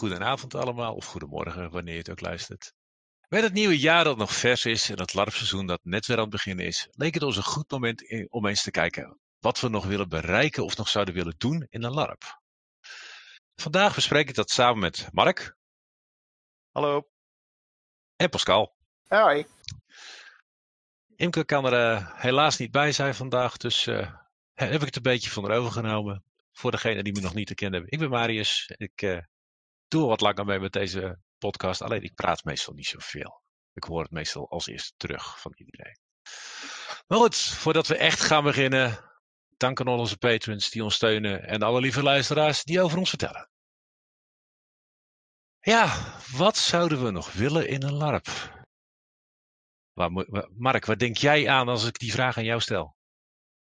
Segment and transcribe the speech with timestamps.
[0.00, 2.72] goedenavond allemaal, of goedemorgen wanneer je het ook luistert.
[3.28, 6.22] Met het nieuwe jaar dat nog vers is en het larpseizoen dat net weer aan
[6.22, 9.68] het beginnen is, leek het ons een goed moment om eens te kijken wat we
[9.68, 12.40] nog willen bereiken of nog zouden willen doen in een larp.
[13.54, 15.56] Vandaag bespreek ik dat samen met Mark.
[16.72, 17.08] Hallo.
[18.16, 18.76] En Pascal.
[19.06, 19.46] Hoi.
[21.16, 24.14] Imke kan er uh, helaas niet bij zijn vandaag, dus uh,
[24.54, 26.24] heb ik het een beetje van haar overgenomen.
[26.52, 27.90] Voor degenen die me nog niet gekend hebben.
[27.90, 28.72] Ik ben Marius.
[28.76, 29.18] Ik uh,
[29.90, 31.82] doe wat langer mee met deze podcast.
[31.82, 33.42] Alleen ik praat meestal niet zoveel.
[33.72, 35.98] Ik hoor het meestal als eerst terug van iedereen.
[37.06, 39.08] Maar goed, voordat we echt gaan beginnen.
[39.56, 41.42] Dank aan al onze patrons die ons steunen.
[41.42, 43.50] En alle lieve luisteraars die over ons vertellen.
[45.60, 48.28] Ja, wat zouden we nog willen in een LARP?
[50.56, 52.96] Mark, wat denk jij aan als ik die vraag aan jou stel?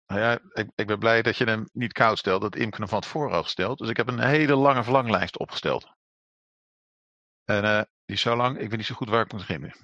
[0.05, 3.01] Nou ja, ik, ik ben blij dat je hem niet koud stelt, dat Imke van
[3.01, 3.77] tevoren al gesteld.
[3.77, 6.00] Dus ik heb een hele lange verlanglijst opgesteld.
[7.45, 9.75] En uh, die is zo lang, ik weet niet zo goed waar ik moet beginnen.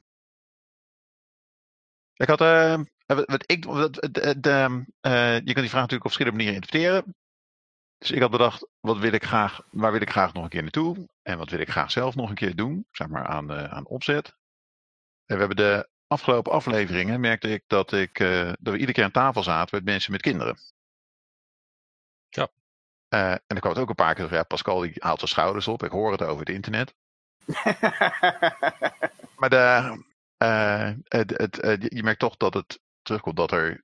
[2.14, 6.38] Ik had, uh, wat ik, wat, de, uh, je kan die vraag natuurlijk op verschillende
[6.38, 7.16] manieren interpreteren.
[7.98, 10.62] Dus ik had bedacht, wat wil ik graag, waar wil ik graag nog een keer
[10.62, 11.08] naartoe?
[11.22, 14.28] En wat wil ik graag zelf nog een keer doen, zeg maar aan, aan opzet.
[15.26, 18.18] En we hebben de afgelopen afleveringen merkte ik dat, ik,
[18.60, 20.58] dat we iedere keer aan tafel zaten met mensen met kinderen.
[22.30, 22.48] Ja.
[23.10, 25.68] Uh, en dan kwam het ook een paar keer ja, Pascal die haalt zijn schouders
[25.68, 25.84] op.
[25.84, 26.96] Ik hoor het over het internet.
[29.40, 30.04] maar de,
[30.44, 33.84] uh, het, het, je merkt toch dat het terugkomt dat er,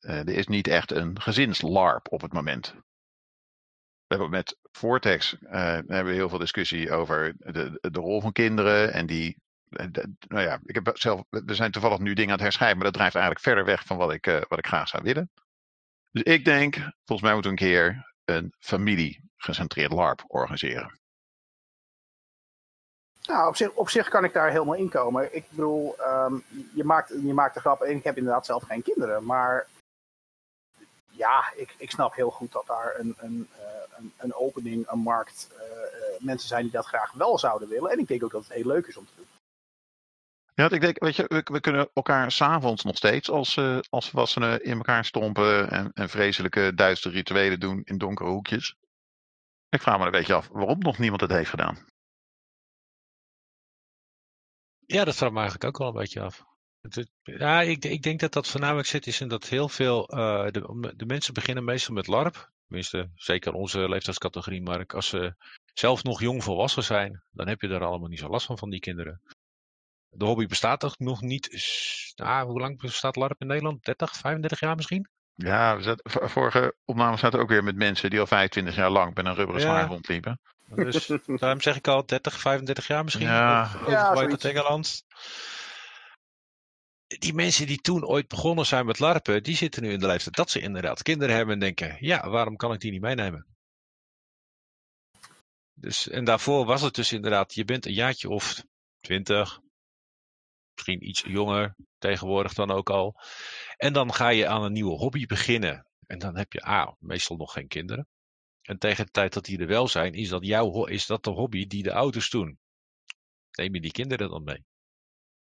[0.00, 2.74] er is niet echt een gezinslarp op het moment.
[4.06, 8.92] We hebben met Vortex hebben we heel veel discussie over de, de rol van kinderen
[8.92, 9.40] en die
[10.28, 12.94] nou ja, ik heb zelf, we zijn toevallig nu dingen aan het herschrijven, maar dat
[12.94, 15.30] drijft eigenlijk verder weg van wat ik, wat ik graag zou willen.
[16.10, 21.00] Dus ik denk, volgens mij moeten we een keer een familiegecentreerd LARP organiseren.
[23.22, 25.34] Nou, op zich, op zich kan ik daar helemaal in komen.
[25.34, 26.44] Ik bedoel, um,
[26.74, 29.66] je, maakt, je maakt de grap, en ik heb inderdaad zelf geen kinderen, maar
[31.10, 34.98] ja, ik, ik snap heel goed dat daar een, een, uh, een, een, opening, een
[34.98, 35.60] markt, uh,
[36.18, 37.90] mensen zijn die dat graag wel zouden willen.
[37.90, 39.26] En ik denk ook dat het heel leuk is om te doen.
[40.54, 44.10] Ja, ik denk, weet je, we, we kunnen elkaar s'avonds nog steeds als, uh, als
[44.10, 48.76] volwassenen in elkaar stompen en, en vreselijke duistere rituelen doen in donkere hoekjes.
[49.68, 51.91] Ik vraag me een beetje af waarom nog niemand het heeft gedaan.
[54.86, 56.44] Ja, dat vraag me eigenlijk ook wel een beetje af.
[57.22, 60.92] Ja, ik, ik denk dat dat voornamelijk zit is in dat heel veel, uh, de,
[60.96, 62.50] de mensen beginnen meestal met LARP.
[62.66, 65.34] Tenminste, zeker onze leeftijdscategorie, maar als ze
[65.74, 68.70] zelf nog jong volwassen zijn, dan heb je daar allemaal niet zo last van, van
[68.70, 69.20] die kinderen.
[70.08, 71.48] De hobby bestaat toch nog niet.
[72.14, 73.84] Nou, hoe lang bestaat LARP in Nederland?
[73.84, 75.08] 30, 35 jaar misschien?
[75.34, 79.34] Ja, vorige opname zaten ook weer met mensen die al 25 jaar lang met een
[79.34, 79.86] rubberen ja.
[79.86, 80.40] rondliepen.
[80.74, 83.26] Dus daarom zeg ik al 30, 35 jaar misschien.
[83.26, 85.04] Ja, of, ja Engeland.
[87.06, 90.36] Die mensen die toen ooit begonnen zijn met LARPen, die zitten nu in de leeftijd
[90.36, 93.46] dat ze inderdaad kinderen hebben en denken: ja, waarom kan ik die niet meenemen?
[95.74, 98.64] Dus, en daarvoor was het dus inderdaad, je bent een jaartje of
[99.00, 99.60] 20,
[100.74, 103.20] misschien iets jonger tegenwoordig dan ook al.
[103.76, 105.86] En dan ga je aan een nieuwe hobby beginnen.
[106.06, 108.08] En dan heb je A, meestal nog geen kinderen.
[108.62, 111.30] En tegen de tijd dat die er wel zijn, is dat, jouw, is dat de
[111.30, 112.58] hobby die de ouders doen.
[113.50, 114.64] Neem je die kinderen dan mee?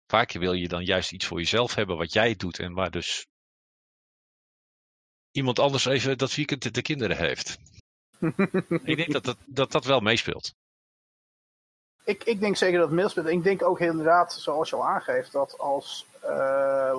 [0.08, 3.28] Vaak wil je dan juist iets voor jezelf hebben wat jij doet en waar dus
[5.32, 7.58] iemand anders even dat weekend de kinderen heeft.
[8.84, 10.56] Ik denk dat dat, dat dat wel meespeelt
[12.08, 13.28] ik, ik denk zeker dat het meespeelt.
[13.28, 16.30] Ik denk ook inderdaad, zoals je al aangeeft, dat als uh,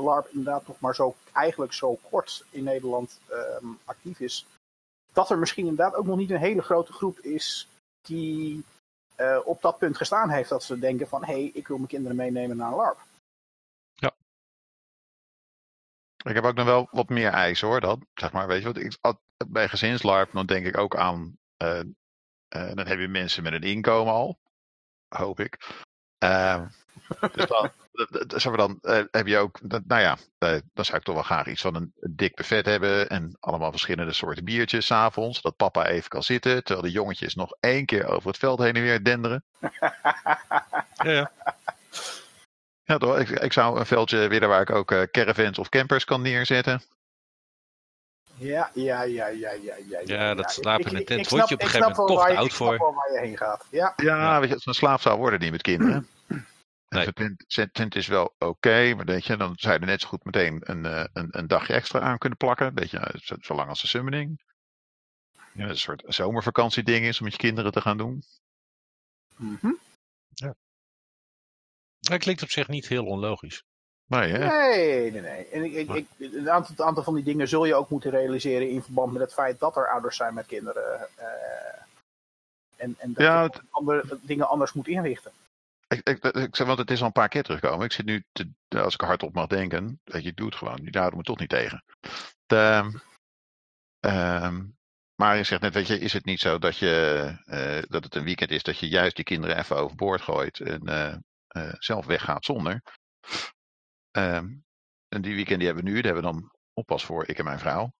[0.05, 3.21] LARP inderdaad nog maar zo, eigenlijk zo kort in Nederland
[3.63, 4.47] um, actief is,
[5.19, 7.69] dat er misschien inderdaad ook nog niet een hele grote groep is
[8.01, 8.65] die
[9.17, 11.89] uh, op dat punt gestaan heeft dat ze denken van, hé, hey, ik wil mijn
[11.89, 12.99] kinderen meenemen naar een LARP.
[13.95, 14.15] Ja.
[16.25, 18.77] Ik heb ook nog wel wat meer eisen hoor, dat, zeg maar, weet je wat,
[18.77, 18.97] ik,
[19.47, 21.81] bij gezinslarp, dan denk ik ook aan, uh,
[22.49, 24.39] dan heb je mensen met een inkomen al,
[25.09, 25.85] hoop ik.
[27.33, 27.71] Dus dan,
[28.41, 31.47] zeg dan uh, heb je ook, nou ja, uh, dan zou ik toch wel graag
[31.47, 35.87] iets van een, een dik buffet hebben en allemaal verschillende soorten biertjes s'avonds, dat papa
[35.87, 39.03] even kan zitten, terwijl de jongetjes nog één keer over het veld heen en weer
[39.03, 39.45] denderen.
[41.03, 41.31] ja, ja.
[42.85, 43.19] Ja, toch?
[43.19, 46.83] Ik, ik zou een veldje willen waar ik ook uh, caravans of campers kan neerzetten.
[48.39, 49.75] Ja, ja, ja, ja, ja.
[49.89, 52.37] Ja, ja dat slapen in een tent word je op een gegeven moment toch te
[52.37, 52.75] oud voor.
[52.75, 53.67] Ik snap waar je heen gaat.
[53.71, 54.41] Ja, ja, ja.
[54.41, 56.09] weet je, zo'n slaaf zou worden niet met kinderen.
[56.89, 57.13] Nee.
[57.73, 60.25] Tent, is wel oké, okay, maar weet je, dan zou je er net zo goed
[60.25, 62.75] meteen een, een, een dagje extra aan kunnen plakken.
[62.75, 64.43] Weet je, zolang als de summoning.
[65.53, 68.23] Ja, een soort zomervakantieding is om met je kinderen te gaan doen.
[69.37, 69.73] Mhm.
[72.01, 73.63] Dat klinkt op zich niet heel onlogisch.
[74.07, 74.47] Nee, hè?
[74.47, 75.47] Nee, nee, nee.
[75.49, 78.11] En ik, ik, ik, een, aantal, een aantal van die dingen zul je ook moeten
[78.11, 81.09] realiseren in verband met het feit dat er ouders zijn met kinderen.
[81.17, 81.83] eh,
[82.77, 85.33] en, en dat Ja, je het- andere dingen anders moet inrichten.
[85.89, 87.85] Ik, ik, zeg, want het is al een paar keer teruggekomen.
[87.85, 88.25] Ik zit nu,
[88.69, 90.77] als ik hardop mag denken, weet je, ik doe het gewoon.
[90.77, 91.85] Die houden me toch niet tegen.
[92.47, 92.93] De,
[94.01, 94.65] ehm,
[95.21, 98.15] maar je zegt net, weet je, is het niet zo dat, je, eh, dat het
[98.15, 101.15] een weekend is dat je juist die kinderen even overboord gooit en eh,
[101.47, 102.83] eh, zelf weggaat zonder?
[104.11, 104.57] Ehm,
[105.09, 107.45] en die weekend die hebben we nu, daar hebben we dan oppas voor, ik en
[107.45, 107.93] mijn vrouw.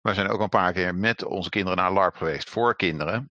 [0.00, 3.30] We zijn ook een paar keer met onze kinderen naar LARP geweest, voor kinderen.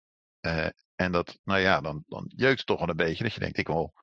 [0.95, 3.57] En dat, nou ja, dan, dan jeukt het toch wel een beetje dat je denkt,
[3.57, 3.94] ik wil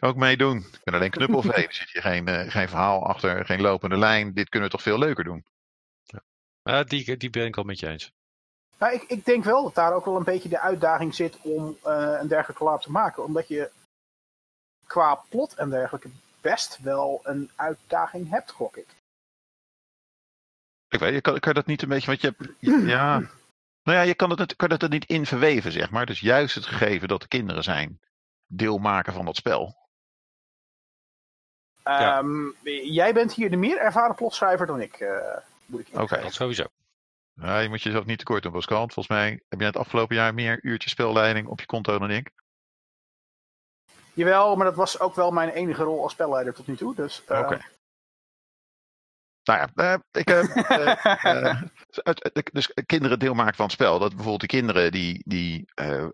[0.00, 0.58] ook meedoen.
[0.58, 1.66] Ik ben alleen knuppelvee.
[1.66, 4.34] Er zit hier geen, eh, geen verhaal achter, geen lopende lijn.
[4.34, 5.44] Dit kunnen we toch veel leuker doen.
[6.62, 8.12] Ja, die, die ben ik al met je eens.
[8.78, 11.76] Maar ik, ik denk wel dat daar ook wel een beetje de uitdaging zit om
[11.82, 13.24] eh, een dergelijke laap te maken.
[13.24, 13.70] Omdat je
[14.86, 16.10] qua plot en dergelijke
[16.40, 18.86] best wel een uitdaging hebt, gok ik.
[20.88, 22.52] Ik weet, je kan, kan dat niet een beetje, want je hebt,
[22.96, 23.18] ja,
[23.82, 26.06] nou ja, je kan het, kan het er niet in verweven, zeg maar.
[26.06, 28.00] Dus juist het gegeven dat de kinderen zijn,
[28.46, 29.87] deel maken van dat spel.
[31.88, 32.18] Ja.
[32.18, 32.50] Ehm,
[32.92, 35.36] Jij bent hier de meer ervaren plotschrijver dan ik, eh,
[35.66, 36.20] moet ik Oké.
[36.20, 36.64] Dat sowieso.
[37.34, 38.78] Ja, je moet jezelf niet tekort doen, Pascal.
[38.78, 42.30] Volgens mij heb jij het afgelopen jaar meer uurtjes spelleiding op je konto dan ik.
[44.12, 46.94] Jawel, maar dat was ook wel mijn enige rol als spelleider tot nu toe.
[46.94, 47.60] Dus, eh, Oké.
[49.48, 50.28] Nou ja, eh, ik,
[52.08, 53.98] het- dus kinderen deel maken van het spel.
[53.98, 55.64] Dat bijvoorbeeld de kinderen die, die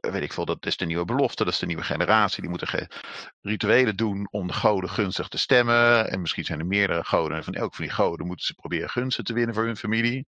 [0.01, 2.41] weet ik veel, dat is de nieuwe belofte, dat is de nieuwe generatie.
[2.41, 2.89] Die moeten
[3.41, 6.11] rituelen doen om de goden gunstig te stemmen.
[6.11, 7.37] En misschien zijn er meerdere goden.
[7.37, 10.27] En van elk van die goden moeten ze proberen gunsten te winnen voor hun familie.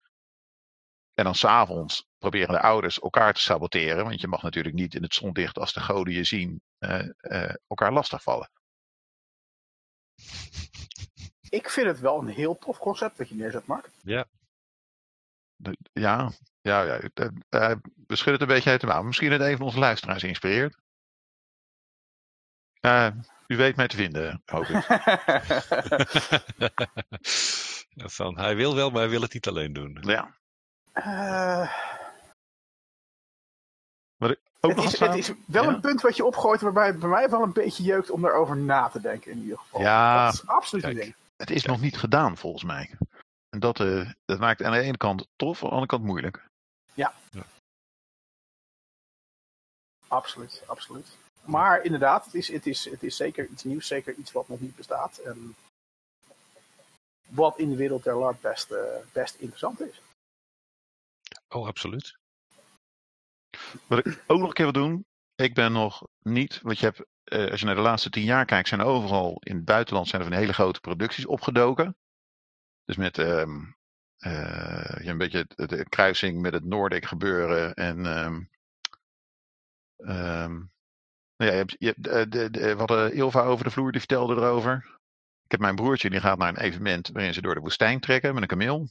[1.15, 4.05] En dan s'avonds proberen de ouders elkaar te saboteren.
[4.05, 7.93] Want je mag natuurlijk niet in het zonlicht als de goden je zien eh, elkaar
[7.93, 8.51] lastigvallen.
[11.53, 13.89] Ik vind het wel een heel tof concept wat je neerzet, Mark.
[15.57, 17.01] De- Ja, ja, ja.
[17.15, 17.77] eh, eh,
[18.07, 19.03] we schudden het een beetje uit de mouw.
[19.03, 20.77] Misschien het een van onze luisteraars inspireert.
[22.81, 23.09] Eh,
[23.47, 24.85] u weet mij te vinden, hoop ik.
[27.97, 29.99] Van, hij wil wel, maar hij wil het niet alleen doen.
[30.01, 30.35] ja.
[30.93, 31.73] Eh,
[34.19, 34.37] Ook
[34.71, 35.69] het, nog is, het is wel Ja.
[35.69, 38.57] een punt wat je opgooit waarbij het bij mij wel een beetje jeukt om daarover
[38.57, 39.81] na te denken in ieder geval.
[39.81, 41.03] Ja, dat is absoluut een kijk.
[41.05, 41.17] ding.
[41.43, 42.91] Het is nog niet gedaan, volgens mij.
[43.49, 46.47] En dat, eh, dat maakt aan de ene kant tof, aan de andere kant moeilijk.
[50.09, 51.17] Absoluut, absoluut.
[51.45, 54.61] Maar inderdaad, het is, het, is, het is zeker iets nieuws, zeker iets wat nog
[54.61, 55.19] niet bestaat.
[55.19, 55.57] En
[57.29, 60.01] wat in de wereld der LARP best, eh, best interessant is.
[61.49, 62.17] Oh, absoluut.
[63.87, 65.05] Wat ik ook nog een keer wil doen.
[65.43, 68.45] Ik ben nog niet, want je hebt, eh, als je naar de laatste tien jaar
[68.45, 71.97] kijkt, zijn er overal in het buitenland zijn er van hele grote producties opgedoken.
[72.85, 73.65] Dus met ehm,
[74.17, 78.43] eh, een beetje de, de kruising met het Noordic gebeuren en ehm,
[79.97, 80.53] ehm,
[81.37, 84.01] nou ja, je hebt, je hebt, eh, de, de, wat Ilva over de vloer die
[84.01, 84.99] vertelde erover.
[85.45, 88.35] Ik heb mijn broertje die gaat naar een evenement waarin ze door de woestijn trekken
[88.35, 88.89] met een kameel.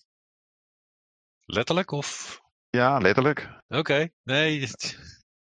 [1.46, 2.40] Letterlijk of?
[2.70, 3.50] Ja, letterlijk.
[3.68, 4.70] Oké, nee.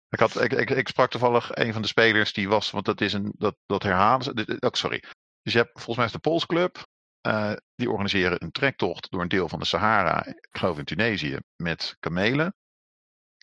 [0.10, 3.02] Ik, had, ik, ik, ik sprak toevallig een van de spelers die was, want dat
[3.02, 4.58] is een, dat, dat herhalen ze.
[4.60, 5.04] Oh, sorry.
[5.42, 6.88] Dus je hebt volgens mij is de Pools Club.
[7.22, 11.38] eh, die organiseren een trektocht door een deel van de Sahara, ik geloof in Tunesië,
[11.56, 12.56] met kamelen.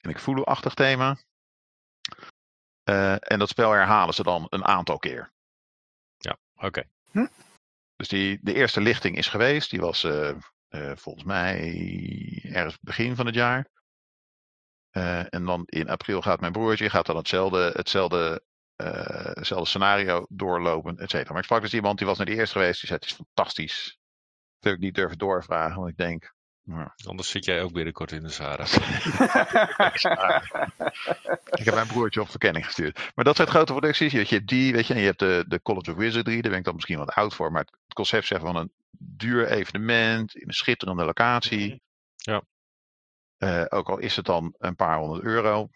[0.02, 1.16] En ik voel achtig thema.
[2.82, 5.32] Eh, en dat spel herhalen ze dan een aantal keer.
[6.56, 6.82] Oké.
[7.96, 9.70] Dus die, de eerste lichting is geweest.
[9.70, 10.28] Die was eh,
[10.68, 11.58] eh, volgens mij
[12.52, 13.68] ergens begin van het jaar.
[14.96, 18.42] Eh, en dan in april gaat mijn broertje gaat dan hetzelfde, hetzelfde,
[18.76, 21.28] eh, hetzelfde scenario doorlopen, et cetera.
[21.28, 22.80] Maar ik sprak dus iemand die was naar de eerste geweest.
[22.80, 23.98] Die zei het is fantastisch.
[24.58, 26.34] Dat heb ik niet durven doorvragen, want ik denk.
[27.06, 28.64] Anders zit jij ook binnenkort in de Sahara.
[31.60, 33.12] ik heb mijn broertje op verkenning gestuurd.
[33.14, 34.12] Maar dat zijn grote producties.
[34.12, 36.40] Je, je hebt die, weet je, en je hebt de, de College of Wizardry.
[36.40, 37.52] Daar ben ik dan misschien wat oud voor.
[37.52, 41.82] Maar het concept zeg, van een duur evenement in een schitterende locatie.
[42.16, 42.42] Ja.
[43.38, 45.68] Eh, ook al is het dan een paar honderd euro.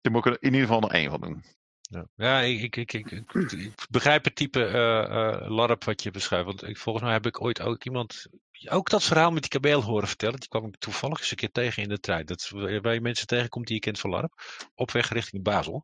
[0.00, 1.44] Daar moet ik er in ieder geval nog één van doen.
[1.80, 6.46] Ja, ja ik, ik, ik, ik, begrijp het type eh eh LARP wat je beschrijft.
[6.46, 8.26] Want ik, volgens mij heb ik ooit ook iemand.
[8.68, 10.40] Ook dat verhaal met die kameel horen vertellen.
[10.40, 12.26] Die kwam ik toevallig eens een keer tegen in de trein.
[12.26, 14.32] Dat waar je mensen tegenkomt die je kent van LARP.
[14.74, 15.82] Op weg richting Basel.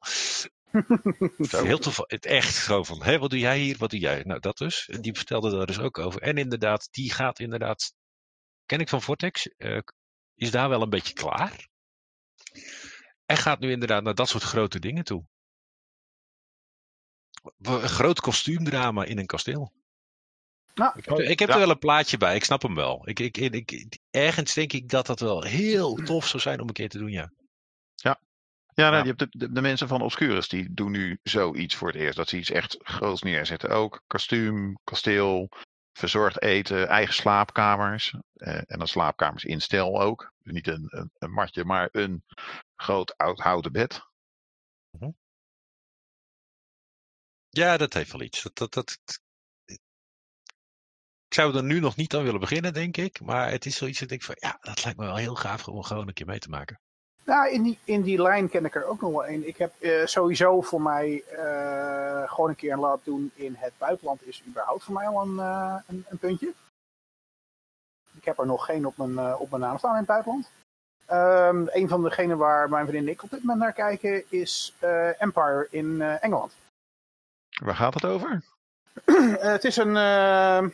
[1.66, 2.10] Heel toevallig.
[2.10, 3.02] Het echt gewoon van.
[3.02, 3.76] Hé, wat doe jij hier?
[3.78, 4.22] Wat doe jij?
[4.22, 4.88] Nou, dat dus.
[4.88, 6.22] En die vertelde daar dus ook over.
[6.22, 7.94] En inderdaad, die gaat inderdaad.
[8.66, 9.46] Ken ik van Vortex.
[9.46, 9.78] eh,
[10.40, 11.68] is daar wel een beetje klaar.
[13.26, 15.24] En gaat nu inderdaad naar dat soort grote dingen toe.
[17.62, 19.72] Een groot kostuumdrama in een kasteel.
[20.74, 21.54] Nou, Ik heb, ik heb Ja.
[21.54, 23.08] er wel een plaatje bij, ik snap hem wel.
[23.08, 26.74] Ik, ik, ik, ergens denk ik dat dat wel heel tof zou zijn om een
[26.74, 27.32] keer te doen, ja.
[28.74, 29.02] Ja, nou, Ja.
[29.02, 32.16] je hebt de, de, de mensen van Obscurus die doen nu zoiets voor het eerst.
[32.16, 33.70] Dat ze iets echt groots neerzetten.
[33.70, 35.48] Ook kostuum, kasteel,
[35.92, 38.14] verzorgd eten, eigen slaapkamers.
[38.34, 40.32] eh, en dan slaapkamers in stijl ook.
[40.42, 42.24] Dus niet een, een, een matje, maar een
[42.76, 44.08] groot oud houten bed.
[47.48, 48.42] Ja, dat heeft wel iets.
[48.42, 48.98] Dat, dat, dat,
[51.26, 53.20] ik zou er nu nog niet aan willen beginnen, denk ik.
[53.20, 55.68] Maar het is zoiets dat ik denk van, ja, dat lijkt me wel heel gaaf
[55.68, 56.80] om gewoon een keer mee te maken.
[57.30, 59.46] Nou, in die, in die lijn ken ik er ook nog wel een.
[59.48, 63.72] Ik heb eh, sowieso voor mij eh, gewoon een keer een LARP doen in het
[63.78, 66.52] buitenland is überhaupt voor mij al een, eh, een, een puntje.
[68.16, 70.50] Ik heb er nog geen op mijn, op mijn naam staan in het buitenland.
[71.06, 74.74] Ehm, een van degenen waar mijn vriendin en ik op dit moment naar kijken is
[75.18, 76.52] Empire in Engeland.
[77.62, 78.42] Waar gaat het over?
[79.52, 79.96] Het is een.
[79.96, 80.68] eh,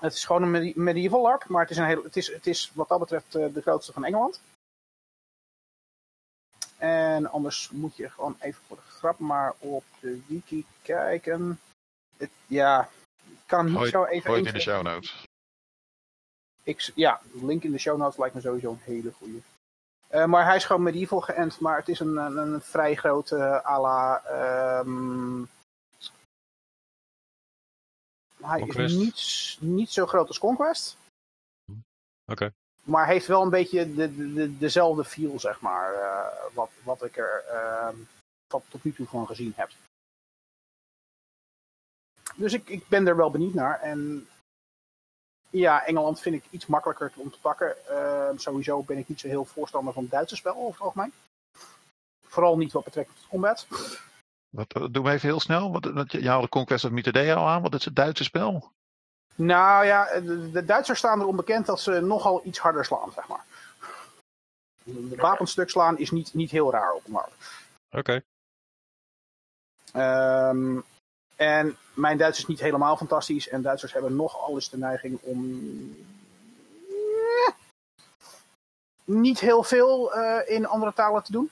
[0.00, 2.46] het is gewoon een medi- medieval LARP, maar het is, een heel, het is, het
[2.46, 4.40] is wat dat betreft de grootste van Engeland.
[6.82, 11.60] En anders moet je gewoon even voor de grap maar op de wiki kijken.
[12.16, 12.88] Het, ja,
[13.24, 14.22] ik kan niet zo even...
[14.22, 15.24] gooi het in de show notes.
[16.62, 19.42] Ik, ja, link in de show notes lijkt me sowieso een hele goeie.
[20.08, 23.36] Eh, maar hij is gewoon medieval geënt, maar het is een, een, een vrij grote
[23.36, 24.22] uh, à la...
[24.24, 25.44] ehm,
[28.40, 28.94] hij Conquest?
[28.94, 30.96] is niet, niet zo groot als Conquest.
[32.26, 32.52] Oké.
[32.82, 35.94] Maar heeft wel een beetje de, de, de- dezelfde feel, zeg maar.
[35.94, 37.96] eh, wat, wat ik er ehm,
[38.46, 39.70] tot, nu toe van gezien heb.
[42.36, 43.80] Dus ik, ik ben er wel benieuwd naar.
[43.80, 44.28] En
[45.50, 47.86] ja, Engeland vind ik iets makkelijker om te pakken.
[47.88, 51.12] Ehm, sowieso ben ik niet zo heel voorstander van het Duitse spel over het algemeen.
[52.26, 53.66] Vooral niet wat betreft tot combat.
[54.50, 55.72] Wat, wat- doe me even heel snel.
[55.72, 57.62] Wat, wat, je haalde Conquest of Mythodea al aan.
[57.62, 58.72] Wat is het Duitse spel?
[59.34, 63.28] Nou ja, de, de Duitsers staan erom bekend dat ze nogal iets harder slaan, zeg
[63.28, 63.44] maar.
[64.84, 67.34] De wapenstuk slaan is niet, niet heel raar op een markt.
[67.90, 68.22] Oké.
[69.92, 70.80] Ehm,
[71.36, 73.48] en mijn Duits is niet helemaal fantastisch.
[73.48, 75.60] En Duitsers hebben nogal eens de neiging om.
[76.88, 77.54] eh,
[79.04, 81.50] niet heel veel eh, in andere talen te doen.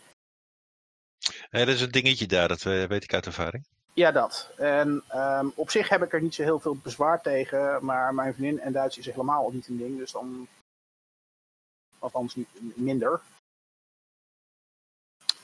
[1.50, 3.64] Dat is een dingetje daar, dat eh, weet ik uit ervaring.
[3.92, 4.50] Ja, dat.
[4.56, 7.85] En ehm, op zich heb ik er niet zo heel veel bezwaar tegen.
[7.85, 9.99] Maar mijn vriendin en Duits is helemaal niet een ding.
[9.99, 10.49] Dus dan.
[11.99, 13.20] Althans, niet minder.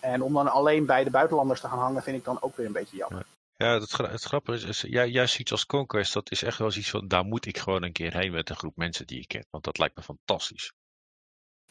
[0.00, 2.66] En om dan alleen bij de buitenlanders te gaan hangen, vind ik dan ook weer
[2.66, 3.26] een beetje jammer.
[3.56, 6.58] Ja, het, gra- het grappige is, is ja, juist iets als Conquest, dat is echt
[6.58, 9.20] wel iets van, daar moet ik gewoon een keer heen met een groep mensen die
[9.20, 9.46] ik ken.
[9.50, 10.72] Want dat lijkt me fantastisch.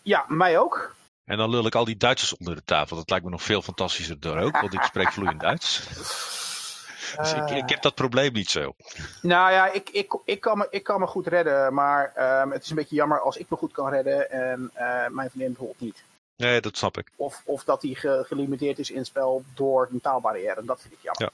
[0.02, 0.96] Ja, mij ook.
[1.24, 2.96] En dan lul ik al die Duitsers onder de tafel.
[2.98, 5.80] Dat lijkt me nog veel fantastischer door ook, want ik spreek vloeiend Duits.
[7.18, 8.76] Dus ik, ik heb dat probleem niet zo.
[9.22, 12.64] Nou ja, ik, ik, ik, kan, me, ik kan me goed redden, maar ehm, het
[12.64, 15.80] is een beetje jammer als ik me goed kan redden en eh, mijn vriendin bijvoorbeeld
[15.82, 16.04] niet.
[16.38, 17.12] Nee, dat snap ik.
[17.16, 20.56] Of, of dat ge- gelimiteerd is in het spel door een taalbarrière.
[20.60, 21.24] En dat vind ik jammer.
[21.24, 21.30] Ja.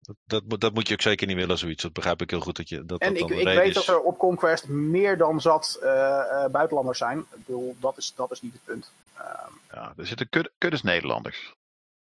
[0.00, 1.82] Dat, dat, moet- dat moet je ook zeker niet willen, zoiets.
[1.82, 3.74] Dat begrijp ik heel goed dat je dat, en dat ik, ik weet is.
[3.74, 7.18] dat er op Conquest meer dan zat eh, eh, buitenlanders zijn.
[7.18, 8.90] Ik bedoel, dat is, dat is niet het punt.
[9.16, 11.52] Ehm, Ja, er zitten kudde, kuddes Nederlanders.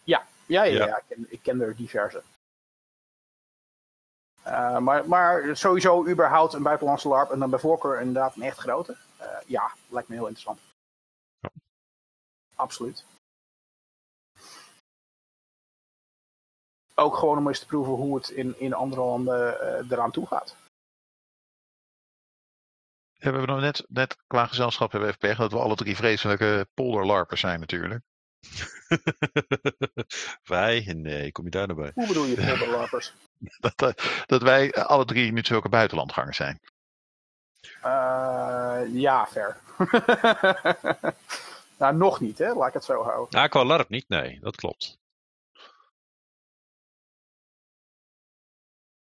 [0.03, 0.85] ja, ja, ja, Ja.
[0.85, 2.21] ja, ik, ken, ik ken er diverse.
[4.47, 8.57] Eh, maar, maar sowieso überhaupt een buitenlandse LARP en dan bij voorkeur inderdaad een echt
[8.57, 8.97] grote.
[9.17, 10.59] Eh, ja, lijkt me heel interessant.
[11.39, 11.49] Ja.
[12.55, 13.05] Absoluut.
[16.95, 20.27] Ook gewoon om eens te proeven hoe het in, in andere landen eh, eraan toe
[20.27, 20.55] gaat.
[23.13, 25.75] Ja, we hebben nog net, net qua gezelschap hebben we even pech dat we alle
[25.75, 28.03] drie vreselijke polderlarpers zijn natuurlijk.
[30.43, 30.93] Wij?
[30.95, 31.91] Nee, kom je daar nou bij?
[31.93, 33.13] Hoe bedoel je polderlarpers?
[33.59, 36.59] Dat, eh, dat wij alle drie nu zulke buitenlandgangers zijn.
[37.81, 39.57] Eh, ja, ver.
[41.79, 42.53] nou, nog niet, hè?
[42.53, 43.27] Laat ik het zo houden.
[43.29, 44.97] Nou, qua LARP niet, nee, dat klopt.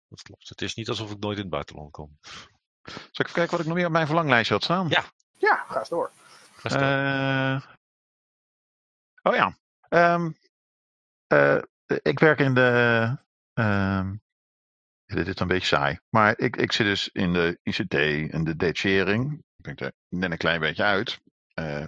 [0.08, 0.49] Dat klopt.
[0.49, 2.18] Het is niet alsof ik nooit in het buitenland kom.
[2.82, 4.88] Zal ik even kijken wat ik nog meer op mijn verlanglijstje had staan?
[4.88, 5.04] Ja.
[5.38, 6.11] Ja, ga eens door.
[6.56, 7.56] Ga staan.
[7.56, 7.62] Eh,
[9.23, 9.57] oh ja.
[9.88, 10.31] Ehm,
[11.26, 11.62] eh,
[12.02, 13.17] ik werk in de.
[13.52, 14.17] ehm,
[15.05, 15.99] dit is een beetje saai.
[16.09, 17.95] Maar ik, ik zit dus in de ICT
[18.33, 19.33] en de detachering.
[19.33, 21.21] Ik ben er net een klein beetje uit.
[21.55, 21.87] Eh,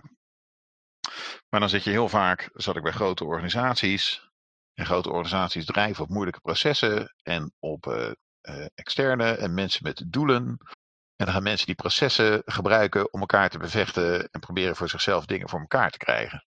[1.48, 2.50] maar dan zit je heel vaak.
[2.52, 4.28] Zat ik bij grote organisaties.
[4.74, 7.14] En grote organisaties drijven op moeilijke processen.
[7.22, 10.58] En op eh, externe en mensen met doelen.
[11.16, 15.26] En dan gaan mensen die processen gebruiken om elkaar te bevechten en proberen voor zichzelf
[15.26, 16.44] dingen voor elkaar te krijgen.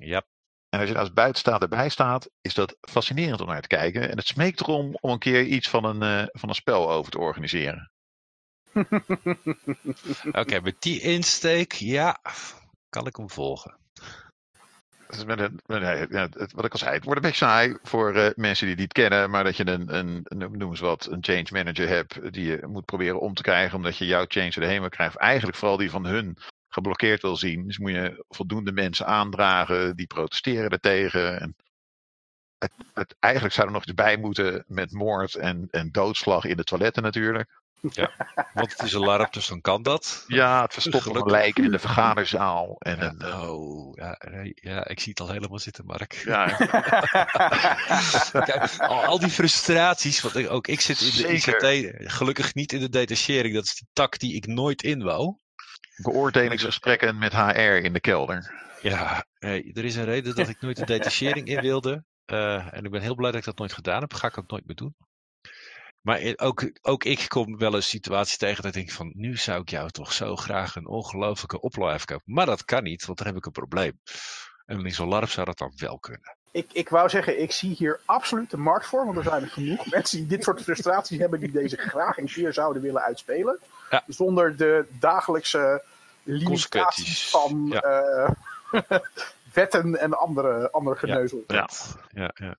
[0.00, 0.22] Ja.
[0.68, 4.10] En als je als buitenstaander bij staat, is dat fascinerend om naar te kijken.
[4.10, 7.10] En het smeekt erom om een keer iets van een, eh, van een spel over
[7.10, 7.90] te organiseren.
[10.40, 12.20] Oké, met die insteek, ja,
[12.88, 13.78] kan ik hem volgen.
[15.08, 18.30] Dus met een, met wat ik al zei, het wordt een beetje saai voor eh,
[18.34, 19.30] mensen die het niet kennen.
[19.30, 22.84] Maar dat je een, een, noem eens wat, een change manager hebt die je moet
[22.84, 23.76] proberen om te krijgen.
[23.76, 25.16] Omdat je jouw change erheen wil krijgen.
[25.16, 26.36] Of eigenlijk vooral die van hun
[26.74, 27.66] geblokkeerd wil zien.
[27.66, 31.40] Dus moet je voldoende mensen aandragen die protesteren daartegen.
[31.40, 31.56] En
[32.58, 36.56] het, het, eigenlijk zou er nog iets bij moeten met moord en, en doodslag in
[36.56, 37.62] de toiletten natuurlijk.
[38.54, 40.24] Want het is een LARP, dus dan kan dat.
[40.26, 42.76] Ja, het verstoppen van lijken in de vergaderzaal.
[42.78, 44.18] En Ja, een, eh, oh, ja,
[44.54, 46.12] ja, ik zie het al helemaal zitten, Mark.
[46.24, 46.46] ja,
[48.44, 51.72] Kijk, al, al die frustraties, want ook ik zit in de Zeker.
[51.72, 53.54] ICT, gelukkig niet in de detachering.
[53.54, 55.36] Dat is die tak die ik nooit in wou.
[56.02, 58.62] Beoordelingsgesprekken met HR in de kelder.
[58.82, 62.04] Ja, er is een reden dat ik nooit de detachering in wilde.
[62.24, 64.12] Eh, en ik ben heel blij dat ik dat nooit gedaan heb.
[64.12, 64.94] Ga ik ook nooit meer doen.
[66.00, 69.12] Maar i- ook, ook ik kom wel eens situaties tegen dat ik denk van...
[69.14, 72.32] nu zou ik jou toch zo graag een ongelofelijke oplife kopen.
[72.34, 74.00] Maar dat kan niet, want dan heb ik een probleem.
[74.66, 76.36] En in zo'n LARP zou dat dan wel kunnen.
[76.54, 79.04] Ik, ik wou zeggen, ik zie hier absoluut de markt voor.
[79.04, 81.40] Want er zijn genoeg mensen die dit soort frustraties hebben.
[81.40, 83.58] Die deze graag een keer zouden willen uitspelen.
[83.90, 84.04] Ja.
[84.06, 85.82] Zonder de dagelijkse
[86.22, 87.80] limitaties van Ja.
[87.80, 88.30] eh,
[89.52, 91.44] wetten en andere, andere geneuzel.
[91.46, 91.68] Ja.
[92.12, 92.56] Ja, ja.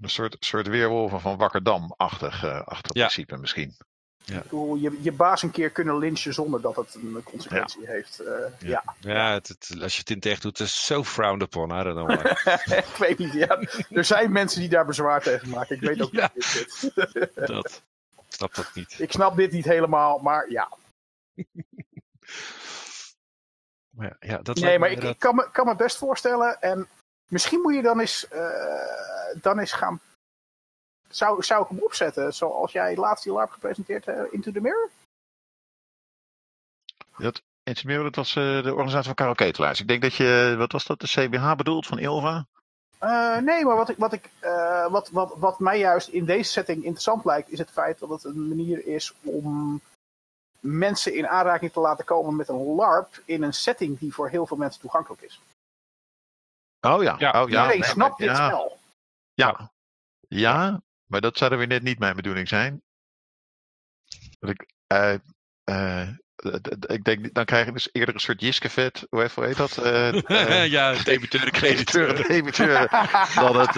[0.00, 3.06] Een soort, soort weerwolven van Wakkerdam-achtig eh, achtig Ja.
[3.06, 3.76] principe misschien.
[4.24, 8.18] Ik bedoel, Je, je baas een keer kunnen lynchen zonder dat het een consequentie heeft.
[8.18, 8.82] eh, ja.
[9.00, 11.70] Ja, het, het- als je het in het echt doet, het is zo frowned upon.
[11.80, 12.20] I don't know
[12.78, 13.32] ik weet niet.
[13.32, 13.60] Ja.
[13.90, 15.76] Er zijn mensen die daar bezwaar tegen maken.
[15.76, 16.30] Ik weet ook Ja.
[16.34, 17.46] niet hoe dit zit.
[17.46, 17.82] dat.
[18.16, 18.94] Ik snap dat niet.
[18.98, 20.68] Ik snap dit niet helemaal, maar ja.
[23.90, 26.60] Maar ja, ja, dat Nee, maar ik, ik kan, me, kan me best voorstellen.
[26.60, 26.88] En
[27.26, 30.00] misschien moet je dan eens, eh, dan eens gaan.
[31.12, 34.90] Zou, zou ik hem opzetten zoals jij laatst die LARP gepresenteerd hebt, Into the Mirror?
[37.64, 39.80] Intimero, dat was eh, de organisatie van Karel Ketelaars.
[39.80, 42.46] Ik denk dat je, wat was dat, de CBH bedoeld van Ilva?
[42.98, 46.50] Eh, nee, maar wat, ik, wat, ik, eh, wat, wat, wat mij juist in deze
[46.50, 49.80] setting interessant lijkt, is het feit dat het een manier is om
[50.60, 54.46] mensen in aanraking te laten komen met een LARP in een setting die voor heel
[54.46, 55.40] veel mensen toegankelijk is.
[56.80, 57.16] Oh ja.
[57.18, 57.42] Ja.
[57.42, 57.62] Oh, ja.
[57.62, 58.46] Iedereen Nee, snapt dit ja.
[58.46, 58.78] spel.
[59.34, 59.70] Ja.
[60.28, 60.80] ja,
[61.12, 62.82] maar dat zou er weer net niet mijn bedoeling zijn.
[64.38, 65.14] Dat ik, eh,
[65.64, 66.08] eh,
[66.86, 69.76] ik denk, dan krijg je dus eerder een soort Jiskevet, hoe heet, dat?
[69.76, 70.30] Eh,
[70.62, 72.88] eh, ja, debiteuren, crediteuren, crediteuren.
[72.88, 72.88] debiteuren,
[73.34, 73.74] dan het,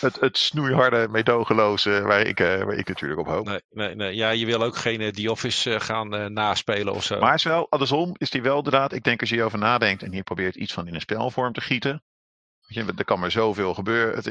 [0.00, 3.46] het, het snoeiharde, meedogenloze waar ik, waar ik natuurlijk op hoop.
[3.46, 4.14] Nee, nee, nee.
[4.14, 7.18] Ja, je wil ook geen The Office gaan naspelen of zo.
[7.18, 10.12] Maar is wel, andersom is die wel inderdaad, ik denk als je hierover nadenkt en
[10.12, 12.02] hier probeert iets van in een spelvorm te gieten.
[12.68, 14.22] Weet je, er kan maar zoveel gebeuren.